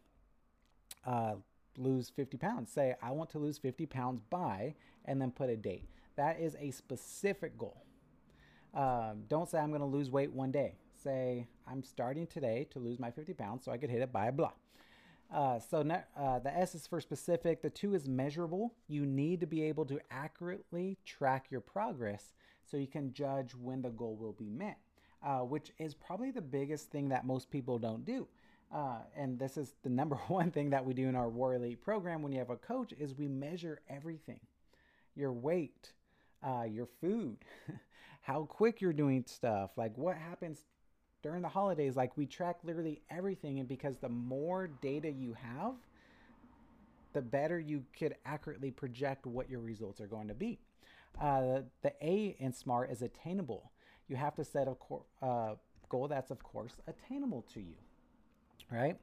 uh, 1.05 1.35
lose 1.77 2.09
50 2.09 2.37
pounds. 2.37 2.71
Say, 2.71 2.95
I 3.01 3.11
want 3.11 3.29
to 3.31 3.39
lose 3.39 3.57
50 3.57 3.85
pounds 3.87 4.21
by, 4.29 4.75
and 5.05 5.21
then 5.21 5.31
put 5.31 5.49
a 5.49 5.57
date. 5.57 5.89
That 6.15 6.39
is 6.39 6.55
a 6.59 6.71
specific 6.71 7.57
goal. 7.57 7.83
Um, 8.73 9.23
don't 9.27 9.49
say, 9.49 9.57
I'm 9.57 9.69
going 9.69 9.81
to 9.81 9.87
lose 9.87 10.09
weight 10.09 10.31
one 10.31 10.51
day. 10.51 10.75
Say, 11.03 11.47
I'm 11.69 11.83
starting 11.83 12.27
today 12.27 12.67
to 12.71 12.79
lose 12.79 12.99
my 12.99 13.11
50 13.11 13.33
pounds 13.33 13.65
so 13.65 13.71
I 13.71 13.77
could 13.77 13.89
hit 13.89 14.01
it 14.01 14.11
by 14.11 14.31
blah. 14.31 14.51
Uh, 15.33 15.59
so 15.59 15.79
uh, 16.17 16.39
the 16.39 16.57
S 16.57 16.73
is 16.73 16.87
for 16.87 17.01
specific. 17.01 17.61
The 17.61 17.69
two 17.69 17.93
is 17.93 18.07
measurable. 18.07 18.73
You 18.87 19.05
need 19.05 19.41
to 19.41 19.47
be 19.47 19.63
able 19.63 19.85
to 19.85 19.99
accurately 20.09 20.97
track 21.05 21.47
your 21.49 21.61
progress 21.61 22.33
so 22.65 22.77
you 22.77 22.87
can 22.87 23.13
judge 23.13 23.53
when 23.53 23.81
the 23.81 23.89
goal 23.89 24.15
will 24.15 24.33
be 24.33 24.49
met, 24.49 24.77
uh, 25.23 25.39
which 25.39 25.71
is 25.77 25.93
probably 25.93 26.31
the 26.31 26.41
biggest 26.41 26.89
thing 26.89 27.09
that 27.09 27.25
most 27.25 27.51
people 27.51 27.77
don't 27.77 28.05
do. 28.05 28.27
Uh, 28.73 28.97
and 29.15 29.37
this 29.39 29.57
is 29.57 29.73
the 29.83 29.89
number 29.89 30.15
one 30.27 30.51
thing 30.51 30.69
that 30.69 30.85
we 30.85 30.93
do 30.93 31.07
in 31.07 31.15
our 31.15 31.29
War 31.29 31.55
Elite 31.55 31.81
program 31.81 32.21
when 32.21 32.31
you 32.31 32.39
have 32.39 32.49
a 32.49 32.57
coach 32.57 32.93
is 32.97 33.13
we 33.13 33.27
measure 33.27 33.81
everything. 33.89 34.39
Your 35.15 35.33
weight, 35.33 35.93
uh, 36.45 36.63
your 36.63 36.87
food, 37.01 37.37
how 38.21 38.43
quick 38.43 38.81
you're 38.81 38.93
doing 38.93 39.23
stuff, 39.27 39.71
like 39.77 39.97
what 39.97 40.17
happens 40.17 40.61
during 41.23 41.41
the 41.41 41.47
holidays. 41.47 41.95
Like 41.95 42.15
we 42.17 42.25
track 42.25 42.57
literally 42.63 43.01
everything. 43.09 43.59
And 43.59 43.67
because 43.67 43.97
the 43.97 44.09
more 44.09 44.67
data 44.67 45.11
you 45.11 45.33
have, 45.33 45.73
the 47.13 47.21
better 47.21 47.59
you 47.59 47.83
could 47.97 48.15
accurately 48.25 48.71
project 48.71 49.25
what 49.25 49.49
your 49.49 49.59
results 49.59 49.99
are 50.01 50.07
going 50.07 50.27
to 50.27 50.33
be. 50.33 50.59
Uh, 51.19 51.61
the 51.81 51.93
A 52.01 52.35
in 52.39 52.53
SMART 52.53 52.91
is 52.91 53.01
attainable. 53.01 53.71
You 54.07 54.15
have 54.15 54.35
to 54.35 54.43
set 54.43 54.67
a 54.67 55.25
uh, 55.25 55.55
goal 55.89 56.07
that's, 56.07 56.31
of 56.31 56.43
course, 56.43 56.73
attainable 56.87 57.45
to 57.53 57.59
you 57.59 57.75
right? 58.71 58.97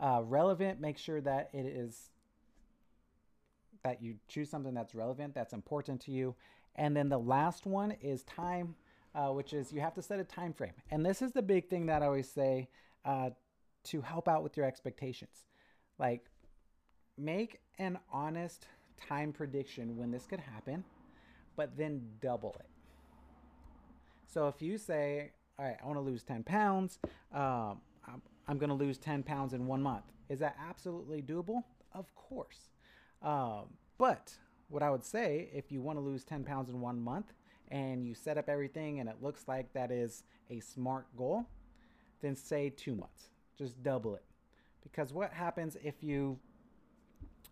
Uh, 0.00 0.22
relevant, 0.24 0.80
make 0.80 0.98
sure 0.98 1.20
that 1.20 1.50
it 1.52 1.66
is 1.66 2.10
that 3.84 4.02
you 4.02 4.16
choose 4.28 4.50
something 4.50 4.74
that's 4.74 4.94
relevant, 4.94 5.34
that's 5.34 5.52
important 5.52 6.00
to 6.02 6.10
you. 6.10 6.34
And 6.76 6.96
then 6.96 7.08
the 7.08 7.18
last 7.18 7.64
one 7.64 7.92
is 8.02 8.22
time, 8.24 8.74
uh, 9.14 9.28
which 9.28 9.52
is 9.52 9.72
you 9.72 9.80
have 9.80 9.94
to 9.94 10.02
set 10.02 10.20
a 10.20 10.24
time 10.24 10.52
frame. 10.52 10.72
And 10.90 11.04
this 11.04 11.22
is 11.22 11.32
the 11.32 11.42
big 11.42 11.68
thing 11.68 11.86
that 11.86 12.02
I 12.02 12.06
always 12.06 12.30
say 12.30 12.68
uh, 13.04 13.30
to 13.84 14.00
help 14.00 14.28
out 14.28 14.42
with 14.42 14.56
your 14.56 14.66
expectations. 14.66 15.44
Like, 15.98 16.26
make 17.16 17.60
an 17.78 17.98
honest 18.12 18.66
time 18.96 19.32
prediction 19.32 19.96
when 19.96 20.10
this 20.10 20.26
could 20.26 20.40
happen, 20.40 20.84
but 21.56 21.76
then 21.76 22.02
double 22.20 22.56
it. 22.60 22.66
So 24.26 24.48
if 24.48 24.60
you 24.60 24.78
say, 24.78 25.32
all 25.58 25.64
right, 25.64 25.76
I 25.82 25.86
want 25.86 25.96
to 25.96 26.02
lose 26.02 26.22
10 26.22 26.44
pounds, 26.44 26.98
um, 27.32 27.80
I'm 28.46 28.58
going 28.58 28.70
to 28.70 28.74
lose 28.74 28.98
10 28.98 29.22
pounds 29.22 29.52
in 29.52 29.66
one 29.66 29.82
month. 29.82 30.04
Is 30.28 30.38
that 30.40 30.56
absolutely 30.68 31.22
doable? 31.22 31.64
Of 31.92 32.14
course. 32.14 32.70
Um, 33.22 33.64
but 33.98 34.34
what 34.68 34.82
I 34.82 34.90
would 34.90 35.04
say, 35.04 35.48
if 35.52 35.72
you 35.72 35.80
want 35.80 35.98
to 35.98 36.02
lose 36.02 36.24
10 36.24 36.44
pounds 36.44 36.68
in 36.68 36.80
one 36.80 37.00
month 37.00 37.32
and 37.70 38.04
you 38.04 38.14
set 38.14 38.38
up 38.38 38.48
everything 38.48 39.00
and 39.00 39.08
it 39.08 39.16
looks 39.20 39.44
like 39.46 39.72
that 39.72 39.90
is 39.90 40.22
a 40.50 40.60
smart 40.60 41.06
goal, 41.16 41.46
then 42.22 42.36
say 42.36 42.70
two 42.70 42.94
months. 42.94 43.30
Just 43.56 43.82
double 43.82 44.14
it. 44.14 44.24
Because 44.82 45.12
what 45.12 45.32
happens 45.32 45.76
if 45.82 46.02
you 46.02 46.38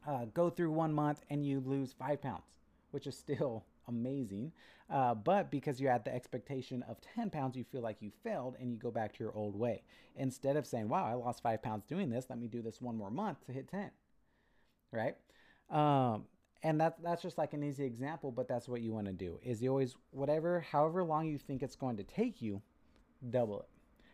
uh, 0.07 0.27
go 0.35 0.51
through 0.51 0.71
one 0.71 0.93
month 0.93 1.23
and 1.31 1.45
you 1.45 1.61
lose 1.61 1.93
five 1.93 2.23
pounds, 2.23 2.45
which 2.91 3.07
is 3.07 3.17
still 3.19 3.65
amazing. 3.89 4.53
Uh, 4.91 5.15
but 5.15 5.51
because 5.51 5.81
you 5.81 5.89
had 5.89 6.05
the 6.05 6.15
expectation 6.15 6.85
of 6.89 7.01
10 7.15 7.31
pounds, 7.31 7.57
you 7.57 7.65
feel 7.65 7.83
like 7.83 7.97
you 8.01 8.11
failed 8.23 8.57
and 8.61 8.71
you 8.71 8.79
go 8.79 8.91
back 8.91 9.13
to 9.13 9.25
your 9.25 9.35
old 9.35 9.57
way. 9.57 9.83
Instead 10.17 10.57
of 10.57 10.67
saying, 10.67 10.89
wow, 10.89 11.05
I 11.05 11.15
lost 11.15 11.43
five 11.43 11.63
pounds 11.63 11.85
doing 11.85 12.11
this, 12.11 12.27
let 12.29 12.39
me 12.39 12.47
do 12.47 12.63
this 12.63 12.81
one 12.81 12.97
more 12.97 13.11
month 13.11 13.45
to 13.47 13.53
hit 13.53 13.69
10. 13.69 13.91
Right? 14.93 15.17
Um, 15.71 16.25
and 16.63 16.81
that, 16.81 16.97
that's 17.03 17.23
just 17.23 17.39
like 17.39 17.53
an 17.53 17.63
easy 17.63 17.85
example, 17.85 18.31
but 18.31 18.49
that's 18.49 18.69
what 18.69 18.81
you 18.81 18.93
want 18.93 19.07
to 19.07 19.13
do 19.13 19.39
is 19.43 19.63
you 19.63 19.71
always, 19.71 19.95
whatever, 20.11 20.61
however 20.61 21.05
long 21.05 21.27
you 21.27 21.39
think 21.39 21.63
it's 21.63 21.77
going 21.77 21.97
to 21.97 22.05
take 22.05 22.41
you, 22.41 22.63
double 23.31 23.61
it. 23.61 23.69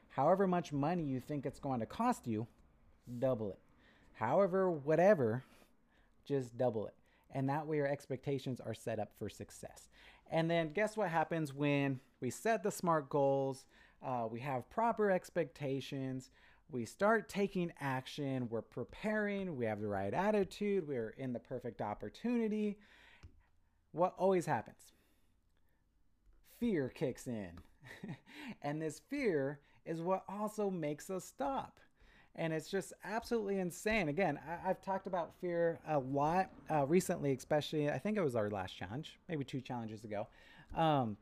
However 0.09 0.47
much 0.47 0.73
money 0.73 1.05
you 1.05 1.21
think 1.21 1.47
it's 1.47 1.61
going 1.61 1.81
to 1.81 1.87
cost 1.87 2.27
you, 2.27 2.47
double 3.19 3.53
it. 3.53 3.59
However, 4.15 4.71
whatever, 4.71 5.45
just 6.27 6.57
double 6.59 6.87
it 6.87 6.95
and 7.35 7.49
that 7.49 7.67
way 7.67 7.77
your 7.77 7.87
expectations 7.87 8.61
are 8.61 8.75
set 8.75 8.99
up 8.99 9.11
for 9.19 9.29
success. 9.29 9.89
And 10.31 10.51
then 10.51 10.73
guess 10.73 10.97
what 10.97 11.09
happens 11.09 11.53
when 11.53 12.01
we 12.21 12.31
set 12.31 12.63
the 12.63 12.71
SMART 12.71 13.09
goals, 13.09 13.67
uh, 14.03 14.27
we 14.31 14.41
have 14.41 14.69
proper 14.71 15.11
expectations, 15.11 16.31
we 16.73 16.85
start 16.87 17.29
taking 17.29 17.73
action, 17.81 18.49
we're 18.51 18.63
preparing, 18.63 19.57
we 19.57 19.67
have 19.67 19.81
the 19.81 19.89
right 19.89 20.13
attitude, 20.13 20.89
we're 20.89 21.11
in 21.11 21.33
the 21.33 21.39
perfect 21.39 21.81
opportunity. 21.81 22.79
What 23.93 24.15
always 24.19 24.47
happens? 24.47 24.93
Fear 26.59 26.89
kicks 26.89 27.27
in. 27.27 27.51
and 28.63 28.81
this 28.81 29.01
fear 29.11 29.61
is 29.85 30.01
what 30.01 30.25
also 30.29 30.71
makes 30.71 31.11
us 31.11 31.25
stop 31.25 31.79
and 32.35 32.53
it's 32.53 32.71
just 32.71 32.93
absolutely 33.05 33.59
insane. 33.59 34.09
Again, 34.09 34.39
I, 34.49 34.69
have 34.69 34.81
talked 34.81 35.07
about 35.07 35.33
fear 35.41 35.79
a 35.87 35.99
lot 35.99 36.51
uh, 36.71 36.87
recently, 36.87 37.33
especially 37.33 37.91
I 37.91 37.99
think 37.99 38.17
it 38.17 38.23
was 38.23 38.37
our 38.37 38.51
last 38.51 38.77
challenge, 38.77 39.19
maybe 39.29 39.45
two 39.45 39.61
challenges 39.61 40.05
ago. 40.05 40.29
Um, 40.75 41.17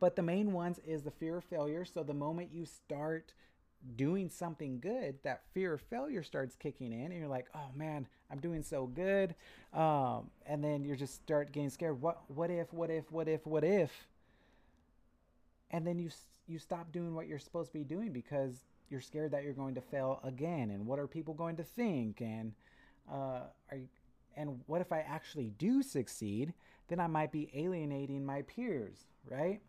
but 0.00 0.16
the 0.16 0.22
main 0.22 0.52
ones 0.52 0.80
is 0.86 1.02
the 1.02 1.10
fear 1.10 1.38
of 1.38 1.44
failure. 1.44 1.84
So 1.84 2.02
the 2.02 2.14
moment 2.14 2.50
you 2.52 2.64
start 2.64 3.34
doing 3.96 4.28
something 4.28 4.80
good, 4.80 5.16
that 5.22 5.42
fear 5.52 5.74
of 5.74 5.80
failure 5.82 6.22
starts 6.22 6.56
kicking 6.56 6.92
in, 6.92 7.12
and 7.12 7.14
you're 7.14 7.28
like, 7.28 7.46
"Oh 7.54 7.70
man, 7.74 8.06
I'm 8.30 8.40
doing 8.40 8.62
so 8.62 8.86
good," 8.86 9.34
um, 9.72 10.30
and 10.46 10.62
then 10.62 10.84
you 10.84 10.96
just 10.96 11.14
start 11.14 11.52
getting 11.52 11.70
scared. 11.70 12.00
What? 12.00 12.22
What 12.28 12.50
if? 12.50 12.72
What 12.72 12.90
if? 12.90 13.10
What 13.10 13.28
if? 13.28 13.46
What 13.46 13.64
if? 13.64 13.90
And 15.70 15.86
then 15.86 15.98
you 15.98 16.10
you 16.46 16.58
stop 16.58 16.92
doing 16.92 17.14
what 17.14 17.26
you're 17.26 17.38
supposed 17.38 17.72
to 17.72 17.78
be 17.78 17.84
doing 17.84 18.12
because 18.12 18.64
you're 18.90 19.00
scared 19.00 19.30
that 19.32 19.42
you're 19.42 19.54
going 19.54 19.74
to 19.74 19.80
fail 19.80 20.20
again 20.24 20.70
and 20.70 20.86
what 20.86 20.98
are 20.98 21.06
people 21.06 21.32
going 21.32 21.56
to 21.56 21.64
think 21.64 22.20
and 22.20 22.52
uh, 23.10 23.40
are 23.70 23.76
you, 23.76 23.88
and 24.36 24.60
what 24.66 24.80
if 24.80 24.92
I 24.92 25.00
actually 25.00 25.52
do 25.58 25.82
succeed? 25.82 26.52
Then 26.88 27.00
I 27.00 27.06
might 27.06 27.32
be 27.32 27.50
alienating 27.54 28.24
my 28.24 28.42
peers, 28.42 29.06
right? 29.30 29.60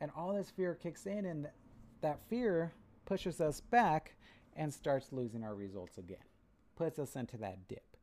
And 0.00 0.10
all 0.16 0.32
this 0.32 0.50
fear 0.50 0.74
kicks 0.74 1.06
in, 1.06 1.26
and 1.26 1.44
th- 1.44 1.54
that 2.00 2.20
fear 2.28 2.72
pushes 3.08 3.40
us 3.40 3.62
back 3.62 4.14
and 4.54 4.72
starts 4.72 5.12
losing 5.12 5.42
our 5.42 5.54
results 5.54 5.96
again, 5.96 6.18
puts 6.76 6.98
us 6.98 7.16
into 7.16 7.38
that 7.38 7.66
dip, 7.66 7.96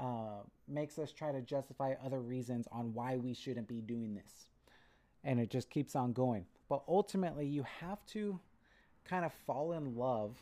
uh, 0.00 0.40
makes 0.66 0.98
us 0.98 1.12
try 1.12 1.30
to 1.30 1.42
justify 1.42 1.92
other 2.02 2.20
reasons 2.20 2.66
on 2.72 2.94
why 2.94 3.16
we 3.18 3.34
shouldn't 3.34 3.68
be 3.68 3.82
doing 3.82 4.14
this. 4.14 4.48
And 5.24 5.38
it 5.38 5.50
just 5.50 5.68
keeps 5.68 5.94
on 5.94 6.14
going. 6.14 6.46
But 6.70 6.82
ultimately, 6.88 7.46
you 7.46 7.66
have 7.80 8.04
to 8.06 8.40
kind 9.04 9.26
of 9.26 9.32
fall 9.46 9.72
in 9.72 9.94
love 9.94 10.36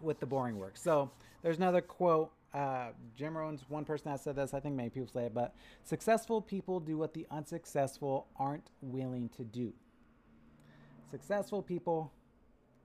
with 0.00 0.18
the 0.18 0.26
boring 0.26 0.58
work. 0.58 0.78
So 0.78 1.10
there's 1.42 1.58
another 1.58 1.82
quote. 1.82 2.32
Uh, 2.54 2.88
Jim 3.16 3.36
Rohn's 3.36 3.64
one 3.68 3.84
person 3.84 4.10
that 4.10 4.20
said 4.20 4.34
this. 4.34 4.54
I 4.54 4.60
think 4.60 4.76
many 4.76 4.88
people 4.88 5.08
say 5.12 5.26
it, 5.26 5.34
but 5.34 5.54
successful 5.84 6.40
people 6.40 6.80
do 6.80 6.96
what 6.96 7.12
the 7.12 7.26
unsuccessful 7.30 8.28
aren't 8.36 8.70
willing 8.80 9.28
to 9.36 9.44
do. 9.44 9.72
Successful 11.10 11.62
people 11.62 12.12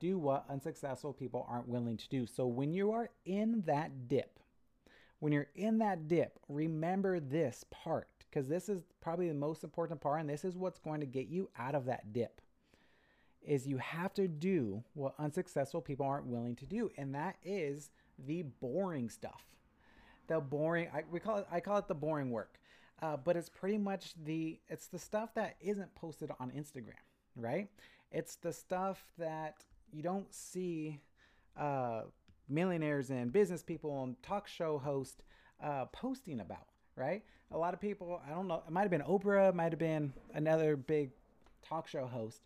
do 0.06 0.18
what 0.18 0.46
unsuccessful 0.50 1.14
people 1.14 1.46
aren't 1.50 1.68
willing 1.68 1.98
to 1.98 2.10
do. 2.10 2.26
So 2.26 2.46
when 2.46 2.74
you 2.74 2.92
are 2.92 3.10
in 3.26 3.64
that 3.66 4.08
dip, 4.08 4.40
when 5.20 5.34
you're 5.34 5.48
in 5.56 5.80
that 5.80 6.08
dip, 6.08 6.40
remember 6.48 7.20
this 7.20 7.66
part 7.72 8.08
because 8.30 8.50
this 8.50 8.68
is 8.68 8.84
probably 9.00 9.30
the 9.30 9.34
most 9.34 9.64
important 9.64 10.02
part, 10.02 10.20
and 10.20 10.30
this 10.30 10.44
is 10.44 10.58
what's 10.58 10.80
going 10.80 11.00
to 11.00 11.06
get 11.06 11.28
you 11.28 11.50
out 11.58 11.74
of 11.74 11.86
that 11.86 12.12
dip 12.12 12.42
is 13.42 13.68
you 13.68 13.78
have 13.78 14.14
to 14.14 14.28
do 14.28 14.84
what 14.94 15.14
unsuccessful 15.20 15.80
people 15.80 16.06
aren't 16.06 16.26
willing 16.26 16.56
to 16.56 16.66
do, 16.66 16.90
and 16.98 17.16
that 17.16 17.38
is 17.44 17.92
the 18.28 18.42
boring 18.60 19.10
stuff. 19.10 19.44
The 20.28 20.40
boring, 20.40 20.90
I, 20.94 21.04
we 21.10 21.20
call 21.20 21.38
it, 21.38 21.48
I 21.52 21.60
call 21.60 21.78
it 21.78 21.88
the 21.88 21.96
boring 21.96 22.32
work, 22.32 22.60
uh, 23.02 23.18
but 23.18 23.38
it's 23.38 23.50
pretty 23.50 23.78
much 23.78 24.14
the, 24.22 24.60
it's 24.68 24.88
the 24.88 25.00
stuff 25.00 25.34
that 25.36 25.56
isn't 25.62 25.94
posted 25.96 26.32
on 26.40 26.52
Instagram, 26.52 27.04
right? 27.36 27.70
It's 28.12 28.36
the 28.36 28.52
stuff 28.52 29.06
that 29.18 29.64
you 29.92 30.04
don't 30.04 30.34
see 30.34 31.00
uh, 31.58 32.02
millionaires 32.50 33.10
and 33.10 33.32
business 33.32 33.64
people 33.64 34.04
and 34.04 34.22
talk 34.22 34.48
show 34.48 34.78
hosts 34.78 35.22
uh, 35.64 35.86
posting 35.86 36.40
about, 36.40 36.68
right? 36.96 37.24
A 37.52 37.58
lot 37.58 37.74
of 37.74 37.80
people, 37.80 38.22
I 38.28 38.32
don't 38.32 38.48
know, 38.48 38.64
it 38.68 38.72
might 38.72 38.82
have 38.82 38.92
been 38.92 39.02
Oprah, 39.02 39.54
might 39.54 39.72
have 39.72 39.80
been 39.80 40.14
another 40.34 40.76
big 40.76 41.12
talk 41.64 41.88
show 41.88 42.06
host 42.06 42.42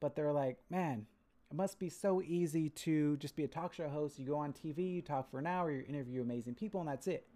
but 0.00 0.16
they're 0.16 0.32
like, 0.32 0.56
man, 0.70 1.06
it 1.50 1.56
must 1.56 1.78
be 1.78 1.88
so 1.88 2.22
easy 2.22 2.70
to 2.70 3.16
just 3.18 3.36
be 3.36 3.44
a 3.44 3.48
talk 3.48 3.74
show 3.74 3.88
host. 3.88 4.18
You 4.18 4.26
go 4.26 4.36
on 4.36 4.52
TV, 4.52 4.94
you 4.94 5.02
talk 5.02 5.30
for 5.30 5.38
an 5.38 5.46
hour, 5.46 5.70
you 5.70 5.84
interview 5.88 6.22
amazing 6.22 6.54
people, 6.54 6.80
and 6.80 6.88
that's 6.88 7.06
it. 7.06 7.26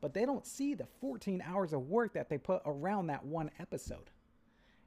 But 0.00 0.14
they 0.14 0.24
don't 0.24 0.46
see 0.46 0.74
the 0.74 0.86
14 1.00 1.42
hours 1.46 1.72
of 1.72 1.88
work 1.88 2.14
that 2.14 2.28
they 2.28 2.38
put 2.38 2.62
around 2.64 3.08
that 3.08 3.24
one 3.24 3.50
episode. 3.58 4.10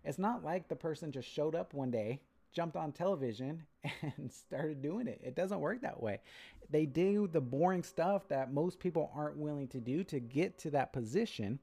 It's 0.03 0.19
not 0.19 0.43
like 0.43 0.67
the 0.67 0.75
person 0.75 1.11
just 1.11 1.29
showed 1.29 1.55
up 1.55 1.73
one 1.73 1.91
day, 1.91 2.21
jumped 2.55 2.77
on 2.77 2.91
television 2.91 3.63
and 4.01 4.31
started 4.31 4.81
doing 4.81 5.07
it. 5.07 5.21
It 5.23 5.35
doesn't 5.35 5.59
work 5.59 5.81
that 5.81 6.01
way. 6.01 6.21
They 6.69 6.85
do 6.85 7.27
the 7.27 7.41
boring 7.41 7.83
stuff 7.83 8.27
that 8.29 8.51
most 8.51 8.79
people 8.79 9.11
aren't 9.13 9.37
willing 9.37 9.67
to 9.69 9.79
do 9.79 10.03
to 10.05 10.19
get 10.19 10.57
to 10.59 10.71
that 10.71 10.93
position. 10.93 11.59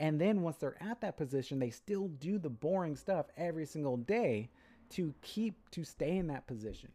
And 0.00 0.20
then 0.20 0.40
once 0.40 0.56
they're 0.56 0.82
at 0.82 1.02
that 1.02 1.18
position, 1.18 1.58
they 1.58 1.70
still 1.70 2.08
do 2.08 2.38
the 2.38 2.48
boring 2.48 2.96
stuff 2.96 3.26
every 3.36 3.66
single 3.66 3.98
day 3.98 4.48
to 4.90 5.14
keep 5.22 5.70
to 5.70 5.84
stay 5.84 6.16
in 6.16 6.26
that 6.28 6.46
position. 6.46 6.90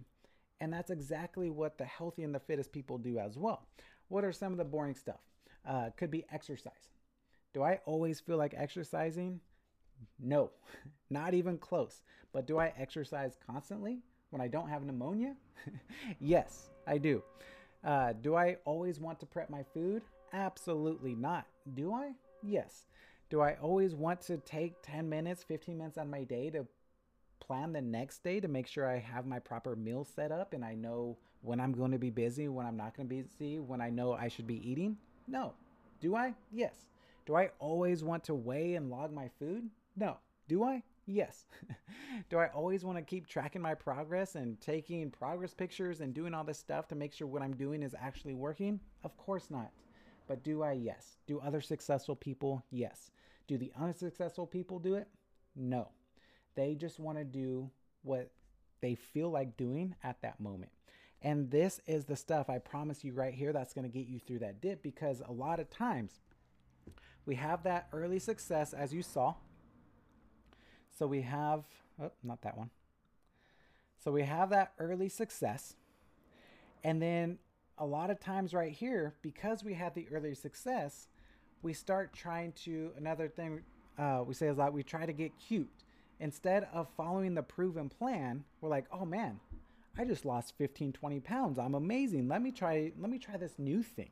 And 0.60 0.74
that's 0.74 0.90
exactly 0.90 1.50
what 1.50 1.78
the 1.78 1.86
healthy 1.86 2.24
and 2.24 2.34
the 2.34 2.40
fittest 2.40 2.72
people 2.72 2.98
do 2.98 3.20
as 3.20 3.38
well. 3.38 3.68
What 4.08 4.26
are 4.26 4.34
some 4.34 4.52
of 4.52 4.58
the 4.58 4.66
boring 4.66 4.96
stuff? 4.96 5.20
Uh, 5.68 5.90
could 5.96 6.12
be 6.12 6.26
exercise. 6.32 6.90
Do 7.54 7.64
I 7.64 7.80
always 7.86 8.20
feel 8.20 8.38
like 8.38 8.54
exercising? 8.56 9.40
No, 10.20 10.52
not 11.10 11.34
even 11.34 11.58
close. 11.58 12.02
But 12.34 12.48
do 12.48 12.60
I 12.60 12.74
exercise 12.78 13.38
constantly 13.46 14.00
when 14.30 14.42
I 14.42 14.48
don't 14.48 14.70
have 14.70 14.84
pneumonia? 14.84 15.36
yes, 16.20 16.70
I 16.86 16.98
do. 16.98 17.24
Uh, 17.84 18.14
do 18.22 18.36
I 18.36 18.58
always 18.66 19.00
want 19.00 19.20
to 19.20 19.26
prep 19.26 19.50
my 19.50 19.64
food? 19.74 20.02
Absolutely 20.34 21.16
not. 21.16 21.46
Do 21.76 21.94
I? 21.94 22.12
Yes. 22.44 22.88
Do 23.30 23.42
I 23.42 23.56
always 23.62 23.96
want 23.96 24.22
to 24.22 24.38
take 24.38 24.74
10 24.84 25.08
minutes, 25.08 25.44
15 25.44 25.78
minutes 25.78 25.98
on 25.98 26.10
my 26.10 26.24
day 26.24 26.50
to 26.52 26.66
plan 27.40 27.74
the 27.74 27.82
next 27.82 28.24
day 28.24 28.40
to 28.40 28.48
make 28.48 28.68
sure 28.68 28.90
I 28.90 28.98
have 28.98 29.26
my 29.26 29.40
proper 29.40 29.76
meal 29.76 30.04
set 30.04 30.32
up 30.32 30.54
and 30.54 30.66
I 30.66 30.74
know 30.74 31.18
when 31.42 31.60
I'm 31.60 31.74
going 31.74 31.92
to 31.92 32.00
be 32.00 32.10
busy, 32.10 32.48
when 32.48 32.66
I'm 32.66 32.78
not 32.78 32.98
going 32.98 33.08
to 33.08 33.16
be 33.16 33.22
busy, 33.22 33.60
when 33.60 33.82
I 33.82 33.90
know 33.90 34.14
I 34.14 34.28
should 34.28 34.48
be 34.48 34.68
eating? 34.68 34.98
No. 35.28 35.54
Do 36.02 36.16
I? 36.16 36.34
Yes. 36.52 36.74
Do 37.26 37.36
I 37.36 37.52
always 37.60 38.04
want 38.04 38.24
to 38.26 38.34
weigh 38.34 38.76
and 38.76 38.90
log 38.90 39.14
my 39.14 39.30
food? 39.40 39.70
No. 39.96 40.18
Do 40.48 40.64
I? 40.64 40.84
Yes. 41.06 41.46
Do 42.30 42.38
I 42.40 42.48
always 42.48 42.84
want 42.84 42.98
to 42.98 43.04
keep 43.04 43.28
tracking 43.28 43.62
my 43.62 43.74
progress 43.76 44.36
and 44.36 44.60
taking 44.60 45.12
progress 45.12 45.54
pictures 45.54 46.02
and 46.02 46.14
doing 46.14 46.34
all 46.34 46.44
this 46.44 46.60
stuff 46.60 46.88
to 46.90 46.96
make 46.96 47.14
sure 47.14 47.28
what 47.28 47.42
I'm 47.42 47.56
doing 47.56 47.84
is 47.84 47.96
actually 48.00 48.34
working? 48.34 48.80
Of 49.04 49.16
course 49.18 49.50
not. 49.50 49.72
But 50.28 50.44
do 50.44 50.64
I? 50.64 50.74
Yes. 50.74 51.18
Do 51.28 51.40
other 51.40 51.62
successful 51.62 52.16
people? 52.16 52.64
Yes. 52.72 53.12
Do 53.48 53.58
the 53.58 53.72
unsuccessful 53.80 54.48
people 54.48 54.80
do 54.80 54.96
it? 54.96 55.08
No. 55.56 55.90
They 56.56 56.76
just 56.76 57.00
want 57.00 57.18
to 57.18 57.24
do 57.24 57.70
what 58.04 58.32
they 58.82 58.96
feel 58.96 59.30
like 59.30 59.58
doing 59.58 59.96
at 60.04 60.22
that 60.22 60.40
moment. 60.40 60.72
And 61.22 61.50
this 61.50 61.80
is 61.88 62.06
the 62.06 62.16
stuff 62.16 62.50
I 62.50 62.60
promise 62.60 63.04
you 63.04 63.14
right 63.14 63.34
here 63.34 63.54
that's 63.54 63.74
going 63.74 63.90
to 63.90 63.98
get 63.98 64.08
you 64.08 64.20
through 64.20 64.40
that 64.40 64.62
dip 64.62 64.84
because 64.84 65.22
a 65.28 65.32
lot 65.32 65.60
of 65.60 65.70
times 65.70 66.20
we 67.26 67.36
have 67.36 67.64
that 67.64 67.88
early 67.92 68.20
success 68.20 68.74
as 68.74 68.94
you 68.94 69.02
saw. 69.02 69.36
So 70.98 71.08
we 71.08 71.22
have, 71.22 71.64
oh, 72.02 72.12
not 72.24 72.42
that 72.42 72.58
one. 72.58 72.70
So 74.04 74.12
we 74.12 74.24
have 74.24 74.50
that 74.52 74.74
early 74.80 75.10
success. 75.10 75.76
And 76.84 77.02
then 77.02 77.40
a 77.78 77.86
lot 77.86 78.10
of 78.10 78.20
times 78.20 78.54
right 78.54 78.72
here, 78.72 79.16
because 79.22 79.64
we 79.64 79.74
had 79.74 79.96
the 79.96 80.08
early 80.12 80.36
success, 80.36 81.08
we 81.62 81.74
start 81.74 82.14
trying 82.14 82.54
to, 82.64 82.92
another 82.98 83.28
thing 83.28 83.62
uh, 83.98 84.24
we 84.26 84.34
say 84.34 84.48
is 84.48 84.58
that 84.58 84.74
we 84.74 84.84
try 84.84 85.06
to 85.06 85.14
get 85.14 85.32
cute. 85.40 85.70
Instead 86.20 86.68
of 86.74 86.88
following 86.96 87.34
the 87.34 87.44
proven 87.44 87.90
plan, 87.90 88.44
we're 88.62 88.70
like, 88.70 88.86
oh 88.92 89.06
man, 89.06 89.40
I 89.98 90.06
just 90.06 90.26
lost 90.26 90.54
15, 90.58 90.94
20 90.94 91.20
pounds. 91.22 91.58
I'm 91.58 91.76
amazing. 91.76 92.28
Let 92.28 92.42
me 92.42 92.52
try, 92.52 92.92
let 93.00 93.10
me 93.10 93.18
try 93.18 93.38
this 93.38 93.58
new 93.58 93.82
thing. 93.82 94.12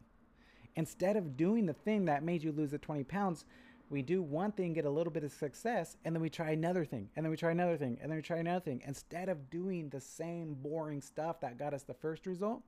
Instead 0.75 1.15
of 1.15 1.37
doing 1.37 1.65
the 1.65 1.73
thing 1.73 2.05
that 2.05 2.23
made 2.23 2.43
you 2.43 2.51
lose 2.51 2.71
the 2.71 2.77
20 2.77 3.03
pounds, 3.03 3.45
we 3.93 4.01
do 4.01 4.23
one 4.23 4.51
thing, 4.51 4.73
get 4.73 4.85
a 4.85 4.89
little 4.89 5.13
bit 5.13 5.23
of 5.23 5.31
success, 5.31 5.97
and 6.03 6.15
then 6.15 6.21
we 6.21 6.29
try 6.29 6.49
another 6.49 6.83
thing, 6.83 7.09
and 7.15 7.23
then 7.23 7.29
we 7.29 7.37
try 7.37 7.51
another 7.51 7.77
thing, 7.77 7.99
and 8.01 8.11
then 8.11 8.17
we 8.17 8.23
try 8.23 8.37
another 8.37 8.59
thing. 8.59 8.81
Instead 8.87 9.29
of 9.29 9.51
doing 9.51 9.87
the 9.89 10.01
same 10.01 10.55
boring 10.55 10.99
stuff 10.99 11.39
that 11.41 11.59
got 11.59 11.75
us 11.75 11.83
the 11.83 11.93
first 11.93 12.25
result, 12.25 12.63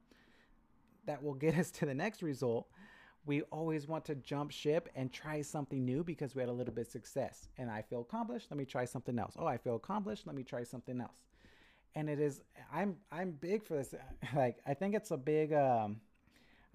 that 1.08 1.24
will 1.24 1.34
get 1.34 1.56
us 1.60 1.72
to 1.72 1.86
the 1.88 1.96
next 1.96 2.22
result, 2.22 2.68
we 3.26 3.42
always 3.44 3.88
want 3.88 4.06
to 4.06 4.14
jump 4.14 4.52
ship 4.52 4.88
and 4.96 5.12
try 5.12 5.42
something 5.42 5.84
new 5.84 6.04
because 6.04 6.36
we 6.36 6.44
had 6.44 6.50
a 6.50 6.54
little 6.54 6.74
bit 6.74 6.86
of 6.86 6.92
success. 6.92 7.50
And 7.58 7.72
I 7.72 7.82
feel 7.82 8.02
accomplished, 8.02 8.48
let 8.52 8.58
me 8.58 8.66
try 8.66 8.86
something 8.86 9.18
else. 9.18 9.34
Oh, 9.36 9.48
I 9.48 9.58
feel 9.58 9.76
accomplished, 9.76 10.28
let 10.28 10.36
me 10.36 10.44
try 10.44 10.64
something 10.64 11.02
else. 11.02 11.18
And 11.96 12.08
it 12.08 12.20
is 12.20 12.42
I'm 12.72 12.98
I'm 13.12 13.32
big 13.32 13.64
for 13.64 13.78
this. 13.78 13.96
Like 14.36 14.58
I 14.68 14.76
think 14.76 14.94
it's 14.94 15.10
a 15.10 15.18
big 15.18 15.54
um 15.54 16.02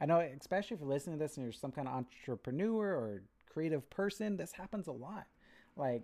I 0.01 0.07
know 0.07 0.19
especially 0.19 0.75
if 0.75 0.81
you're 0.81 0.89
listening 0.89 1.19
to 1.19 1.25
this 1.25 1.37
and 1.37 1.45
you're 1.45 1.53
some 1.53 1.71
kind 1.71 1.87
of 1.87 1.95
entrepreneur 1.95 2.85
or 2.85 3.23
creative 3.53 3.89
person, 3.91 4.37
this 4.37 4.53
happens 4.53 4.87
a 4.87 4.93
lot. 4.93 5.27
Like 5.77 6.03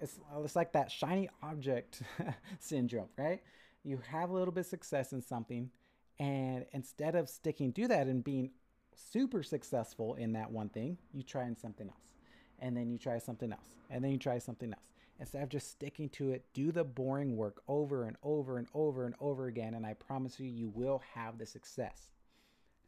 it's 0.00 0.18
it's 0.44 0.56
like 0.56 0.72
that 0.72 0.90
shiny 0.90 1.28
object 1.42 2.02
syndrome, 2.60 3.08
right? 3.16 3.42
You 3.84 4.00
have 4.10 4.30
a 4.30 4.32
little 4.32 4.52
bit 4.52 4.60
of 4.60 4.66
success 4.66 5.12
in 5.12 5.22
something 5.22 5.70
and 6.18 6.66
instead 6.72 7.14
of 7.14 7.28
sticking 7.28 7.72
to 7.74 7.88
that 7.88 8.06
and 8.06 8.24
being 8.24 8.50
super 8.94 9.42
successful 9.42 10.14
in 10.14 10.32
that 10.32 10.50
one 10.50 10.68
thing, 10.68 10.98
you 11.12 11.22
try 11.22 11.44
in 11.44 11.56
something 11.56 11.88
else. 11.88 12.14
And 12.58 12.76
then 12.76 12.90
you 12.90 12.98
try 12.98 13.18
something 13.18 13.52
else. 13.52 13.68
And 13.88 14.02
then 14.02 14.10
you 14.10 14.18
try 14.18 14.38
something 14.38 14.72
else. 14.72 14.92
Instead 15.20 15.42
of 15.42 15.48
just 15.48 15.70
sticking 15.70 16.08
to 16.10 16.30
it, 16.30 16.44
do 16.54 16.72
the 16.72 16.84
boring 16.84 17.36
work 17.36 17.62
over 17.68 18.04
and 18.04 18.16
over 18.22 18.58
and 18.58 18.66
over 18.74 19.06
and 19.06 19.14
over 19.20 19.46
again. 19.46 19.74
And 19.74 19.86
I 19.86 19.94
promise 19.94 20.38
you, 20.40 20.46
you 20.46 20.68
will 20.74 21.02
have 21.14 21.38
the 21.38 21.46
success 21.46 22.08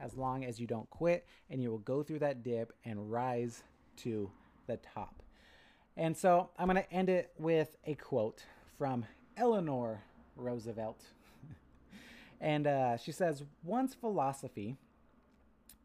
as 0.01 0.17
long 0.17 0.45
as 0.45 0.59
you 0.59 0.67
don't 0.67 0.89
quit 0.91 1.27
and 1.51 1.63
you 1.63 1.71
will 1.71 1.79
go 1.79 2.03
through 2.03 2.21
that 2.21 2.43
dip 2.43 2.73
and 2.85 3.11
rise 3.11 3.63
to 3.97 4.31
the 4.67 4.77
top. 4.79 5.23
And 5.97 6.17
so 6.17 6.51
I'm 6.59 6.67
going 6.67 6.83
to 6.83 6.93
end 6.93 7.09
it 7.09 7.33
with 7.39 7.77
a 7.87 7.95
quote 7.95 8.45
from 8.79 9.05
Eleanor 9.37 10.03
Roosevelt. 10.37 11.03
and 12.41 12.67
uh, 12.67 12.97
she 12.97 13.13
says, 13.13 13.43
One's 13.65 13.95
philosophy 13.95 14.77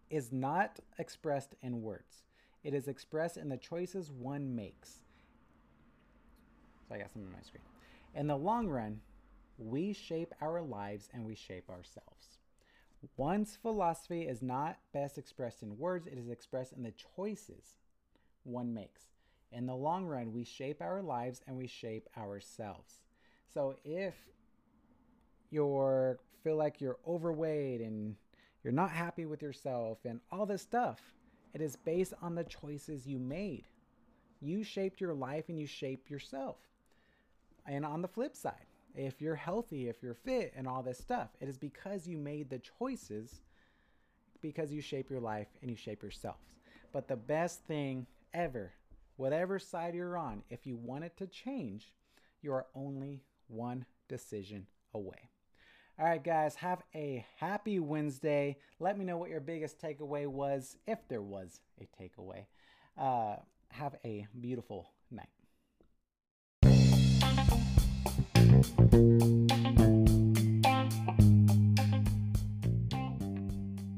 is 0.10 0.32
not 0.32 0.80
expressed 0.98 1.56
in 1.62 1.82
words. 1.82 2.24
It 2.64 2.74
is 2.74 2.88
expressed 2.88 3.38
in 3.38 3.50
the 3.50 3.58
choices 3.58 4.12
one 4.12 4.56
makes. 4.56 5.04
So 6.88 6.96
I 6.96 7.00
got 7.00 7.12
something 7.12 7.28
on 7.28 7.34
my 7.34 7.42
screen. 7.42 7.64
In 8.14 8.28
the 8.28 8.38
long 8.38 8.68
run, 8.68 9.02
we 9.58 9.94
shape 9.94 10.34
our 10.42 10.62
lives 10.62 11.10
and 11.14 11.26
we 11.26 11.36
shape 11.36 11.70
ourselves. 11.70 12.35
One's 13.18 13.56
philosophy 13.56 14.24
is 14.24 14.42
not 14.42 14.78
best 14.94 15.18
expressed 15.18 15.64
in 15.64 15.78
words, 15.78 16.08
it 16.08 16.18
is 16.18 16.30
expressed 16.30 16.74
in 16.74 16.84
the 16.84 16.94
choices 17.16 17.76
one 18.44 18.74
makes. 18.74 19.02
In 19.52 19.66
the 19.66 19.76
long 19.76 20.06
run, 20.06 20.34
we 20.34 20.44
shape 20.44 20.82
our 20.82 21.02
lives 21.02 21.42
and 21.48 21.58
we 21.58 21.68
shape 21.68 22.08
ourselves. 22.18 23.02
So 23.48 23.76
if 23.84 24.16
you 25.50 26.18
feel 26.44 26.58
like 26.58 26.82
you're 26.82 26.98
overweight 27.08 27.82
and 27.82 28.16
you're 28.64 28.74
not 28.74 28.92
happy 28.92 29.26
with 29.26 29.42
yourself 29.42 30.00
and 30.06 30.20
all 30.32 30.46
this 30.46 30.62
stuff. 30.62 31.00
It 31.54 31.62
is 31.62 31.76
based 31.76 32.14
on 32.22 32.36
the 32.36 32.44
choices 32.44 33.08
you 33.08 33.20
made. 33.20 33.66
You 34.42 34.64
shaped 34.64 35.00
your 35.00 35.14
life 35.14 35.46
and 35.50 35.58
you 35.58 35.66
shape 35.66 36.10
yourself. 36.10 36.58
And 37.66 37.86
on 37.86 38.02
the 38.02 38.08
flip 38.08 38.36
side, 38.36 38.66
if 38.96 39.22
you're 39.22 39.36
healthy, 39.36 39.88
if 39.88 40.02
you're 40.02 40.14
fit, 40.14 40.54
and 40.56 40.68
all 40.68 40.82
this 40.82 40.98
stuff, 40.98 41.30
it 41.40 41.50
is 41.50 41.58
because 41.58 42.08
you 42.08 42.18
made 42.18 42.50
the 42.50 42.62
choices 42.80 43.42
because 44.42 44.72
you 44.72 44.82
shape 44.82 45.10
your 45.10 45.20
life 45.20 45.48
and 45.62 45.70
you 45.70 45.78
shape 45.78 46.04
yourself. 46.04 46.38
But 46.94 47.08
the 47.08 47.16
best 47.16 47.66
thing 47.66 48.06
ever, 48.34 48.74
whatever 49.18 49.60
side 49.60 49.96
you're 49.96 50.18
on, 50.18 50.44
if 50.50 50.66
you 50.66 50.78
want 50.78 51.04
it 51.04 51.18
to 51.18 51.28
change, 51.28 51.94
you 52.42 52.54
are 52.54 52.68
only 52.76 53.24
one 53.48 53.86
decision 54.08 54.68
away. 54.94 55.30
All 55.98 56.06
right, 56.06 56.24
guys, 56.24 56.56
have 56.56 56.84
a 56.94 57.26
happy 57.38 57.80
Wednesday. 57.80 58.58
Let 58.80 58.98
me 58.98 59.06
know 59.06 59.18
what 59.18 59.30
your 59.30 59.40
biggest 59.40 59.82
takeaway 59.82 60.28
was, 60.28 60.78
if 60.86 61.00
there 61.08 61.22
was 61.22 61.62
a 61.80 61.88
takeaway. 62.02 62.46
Uh, 62.98 63.38
have 63.70 63.96
a 64.04 64.28
beautiful 64.40 64.92
night 65.10 65.28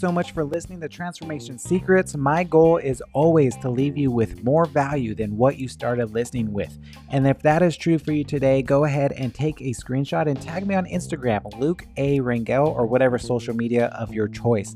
so 0.07 0.11
much 0.11 0.31
for 0.31 0.45
listening 0.45 0.79
to 0.79 0.87
Transformation 0.87 1.57
Secrets. 1.57 2.15
My 2.15 2.43
goal 2.43 2.77
is 2.77 3.01
always 3.13 3.57
to 3.57 3.69
leave 3.69 3.97
you 3.97 4.11
with 4.11 4.43
more 4.43 4.65
value 4.65 5.15
than 5.15 5.35
what 5.35 5.57
you 5.57 5.67
started 5.67 6.11
listening 6.11 6.53
with. 6.53 6.77
And 7.09 7.27
if 7.27 7.41
that 7.41 7.61
is 7.61 7.75
true 7.75 7.97
for 7.97 8.11
you 8.11 8.23
today, 8.23 8.61
go 8.61 8.85
ahead 8.85 9.11
and 9.13 9.33
take 9.33 9.59
a 9.59 9.73
screenshot 9.73 10.27
and 10.27 10.41
tag 10.41 10.67
me 10.67 10.75
on 10.75 10.85
Instagram, 10.85 11.59
Luke 11.59 11.85
A. 11.97 12.19
Rangel, 12.19 12.67
or 12.67 12.85
whatever 12.85 13.17
social 13.17 13.55
media 13.55 13.87
of 13.87 14.13
your 14.13 14.27
choice. 14.27 14.75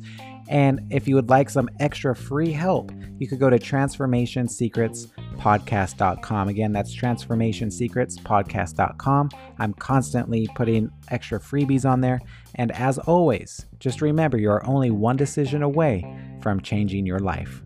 And 0.49 0.81
if 0.89 1.07
you 1.07 1.15
would 1.15 1.29
like 1.29 1.49
some 1.49 1.69
extra 1.79 2.13
free 2.15 2.51
help, 2.51 2.91
you 3.17 3.27
could 3.27 3.39
go 3.39 3.49
to 3.49 3.57
transformationsecretspodcast.com. 3.57 6.49
Again, 6.49 6.73
that's 6.73 6.95
transformationsecretspodcast.com. 6.95 9.29
I'm 9.59 9.73
constantly 9.73 10.47
putting 10.55 10.91
extra 11.09 11.39
freebies 11.39 11.89
on 11.89 12.01
there. 12.01 12.19
And 12.55 12.73
as 12.73 12.97
always, 12.99 13.65
just 13.79 14.01
remember 14.01 14.37
you 14.37 14.51
are 14.51 14.65
only 14.65 14.91
one 14.91 15.15
decision 15.15 15.63
away 15.63 16.03
from 16.41 16.59
changing 16.61 17.05
your 17.05 17.19
life. 17.19 17.63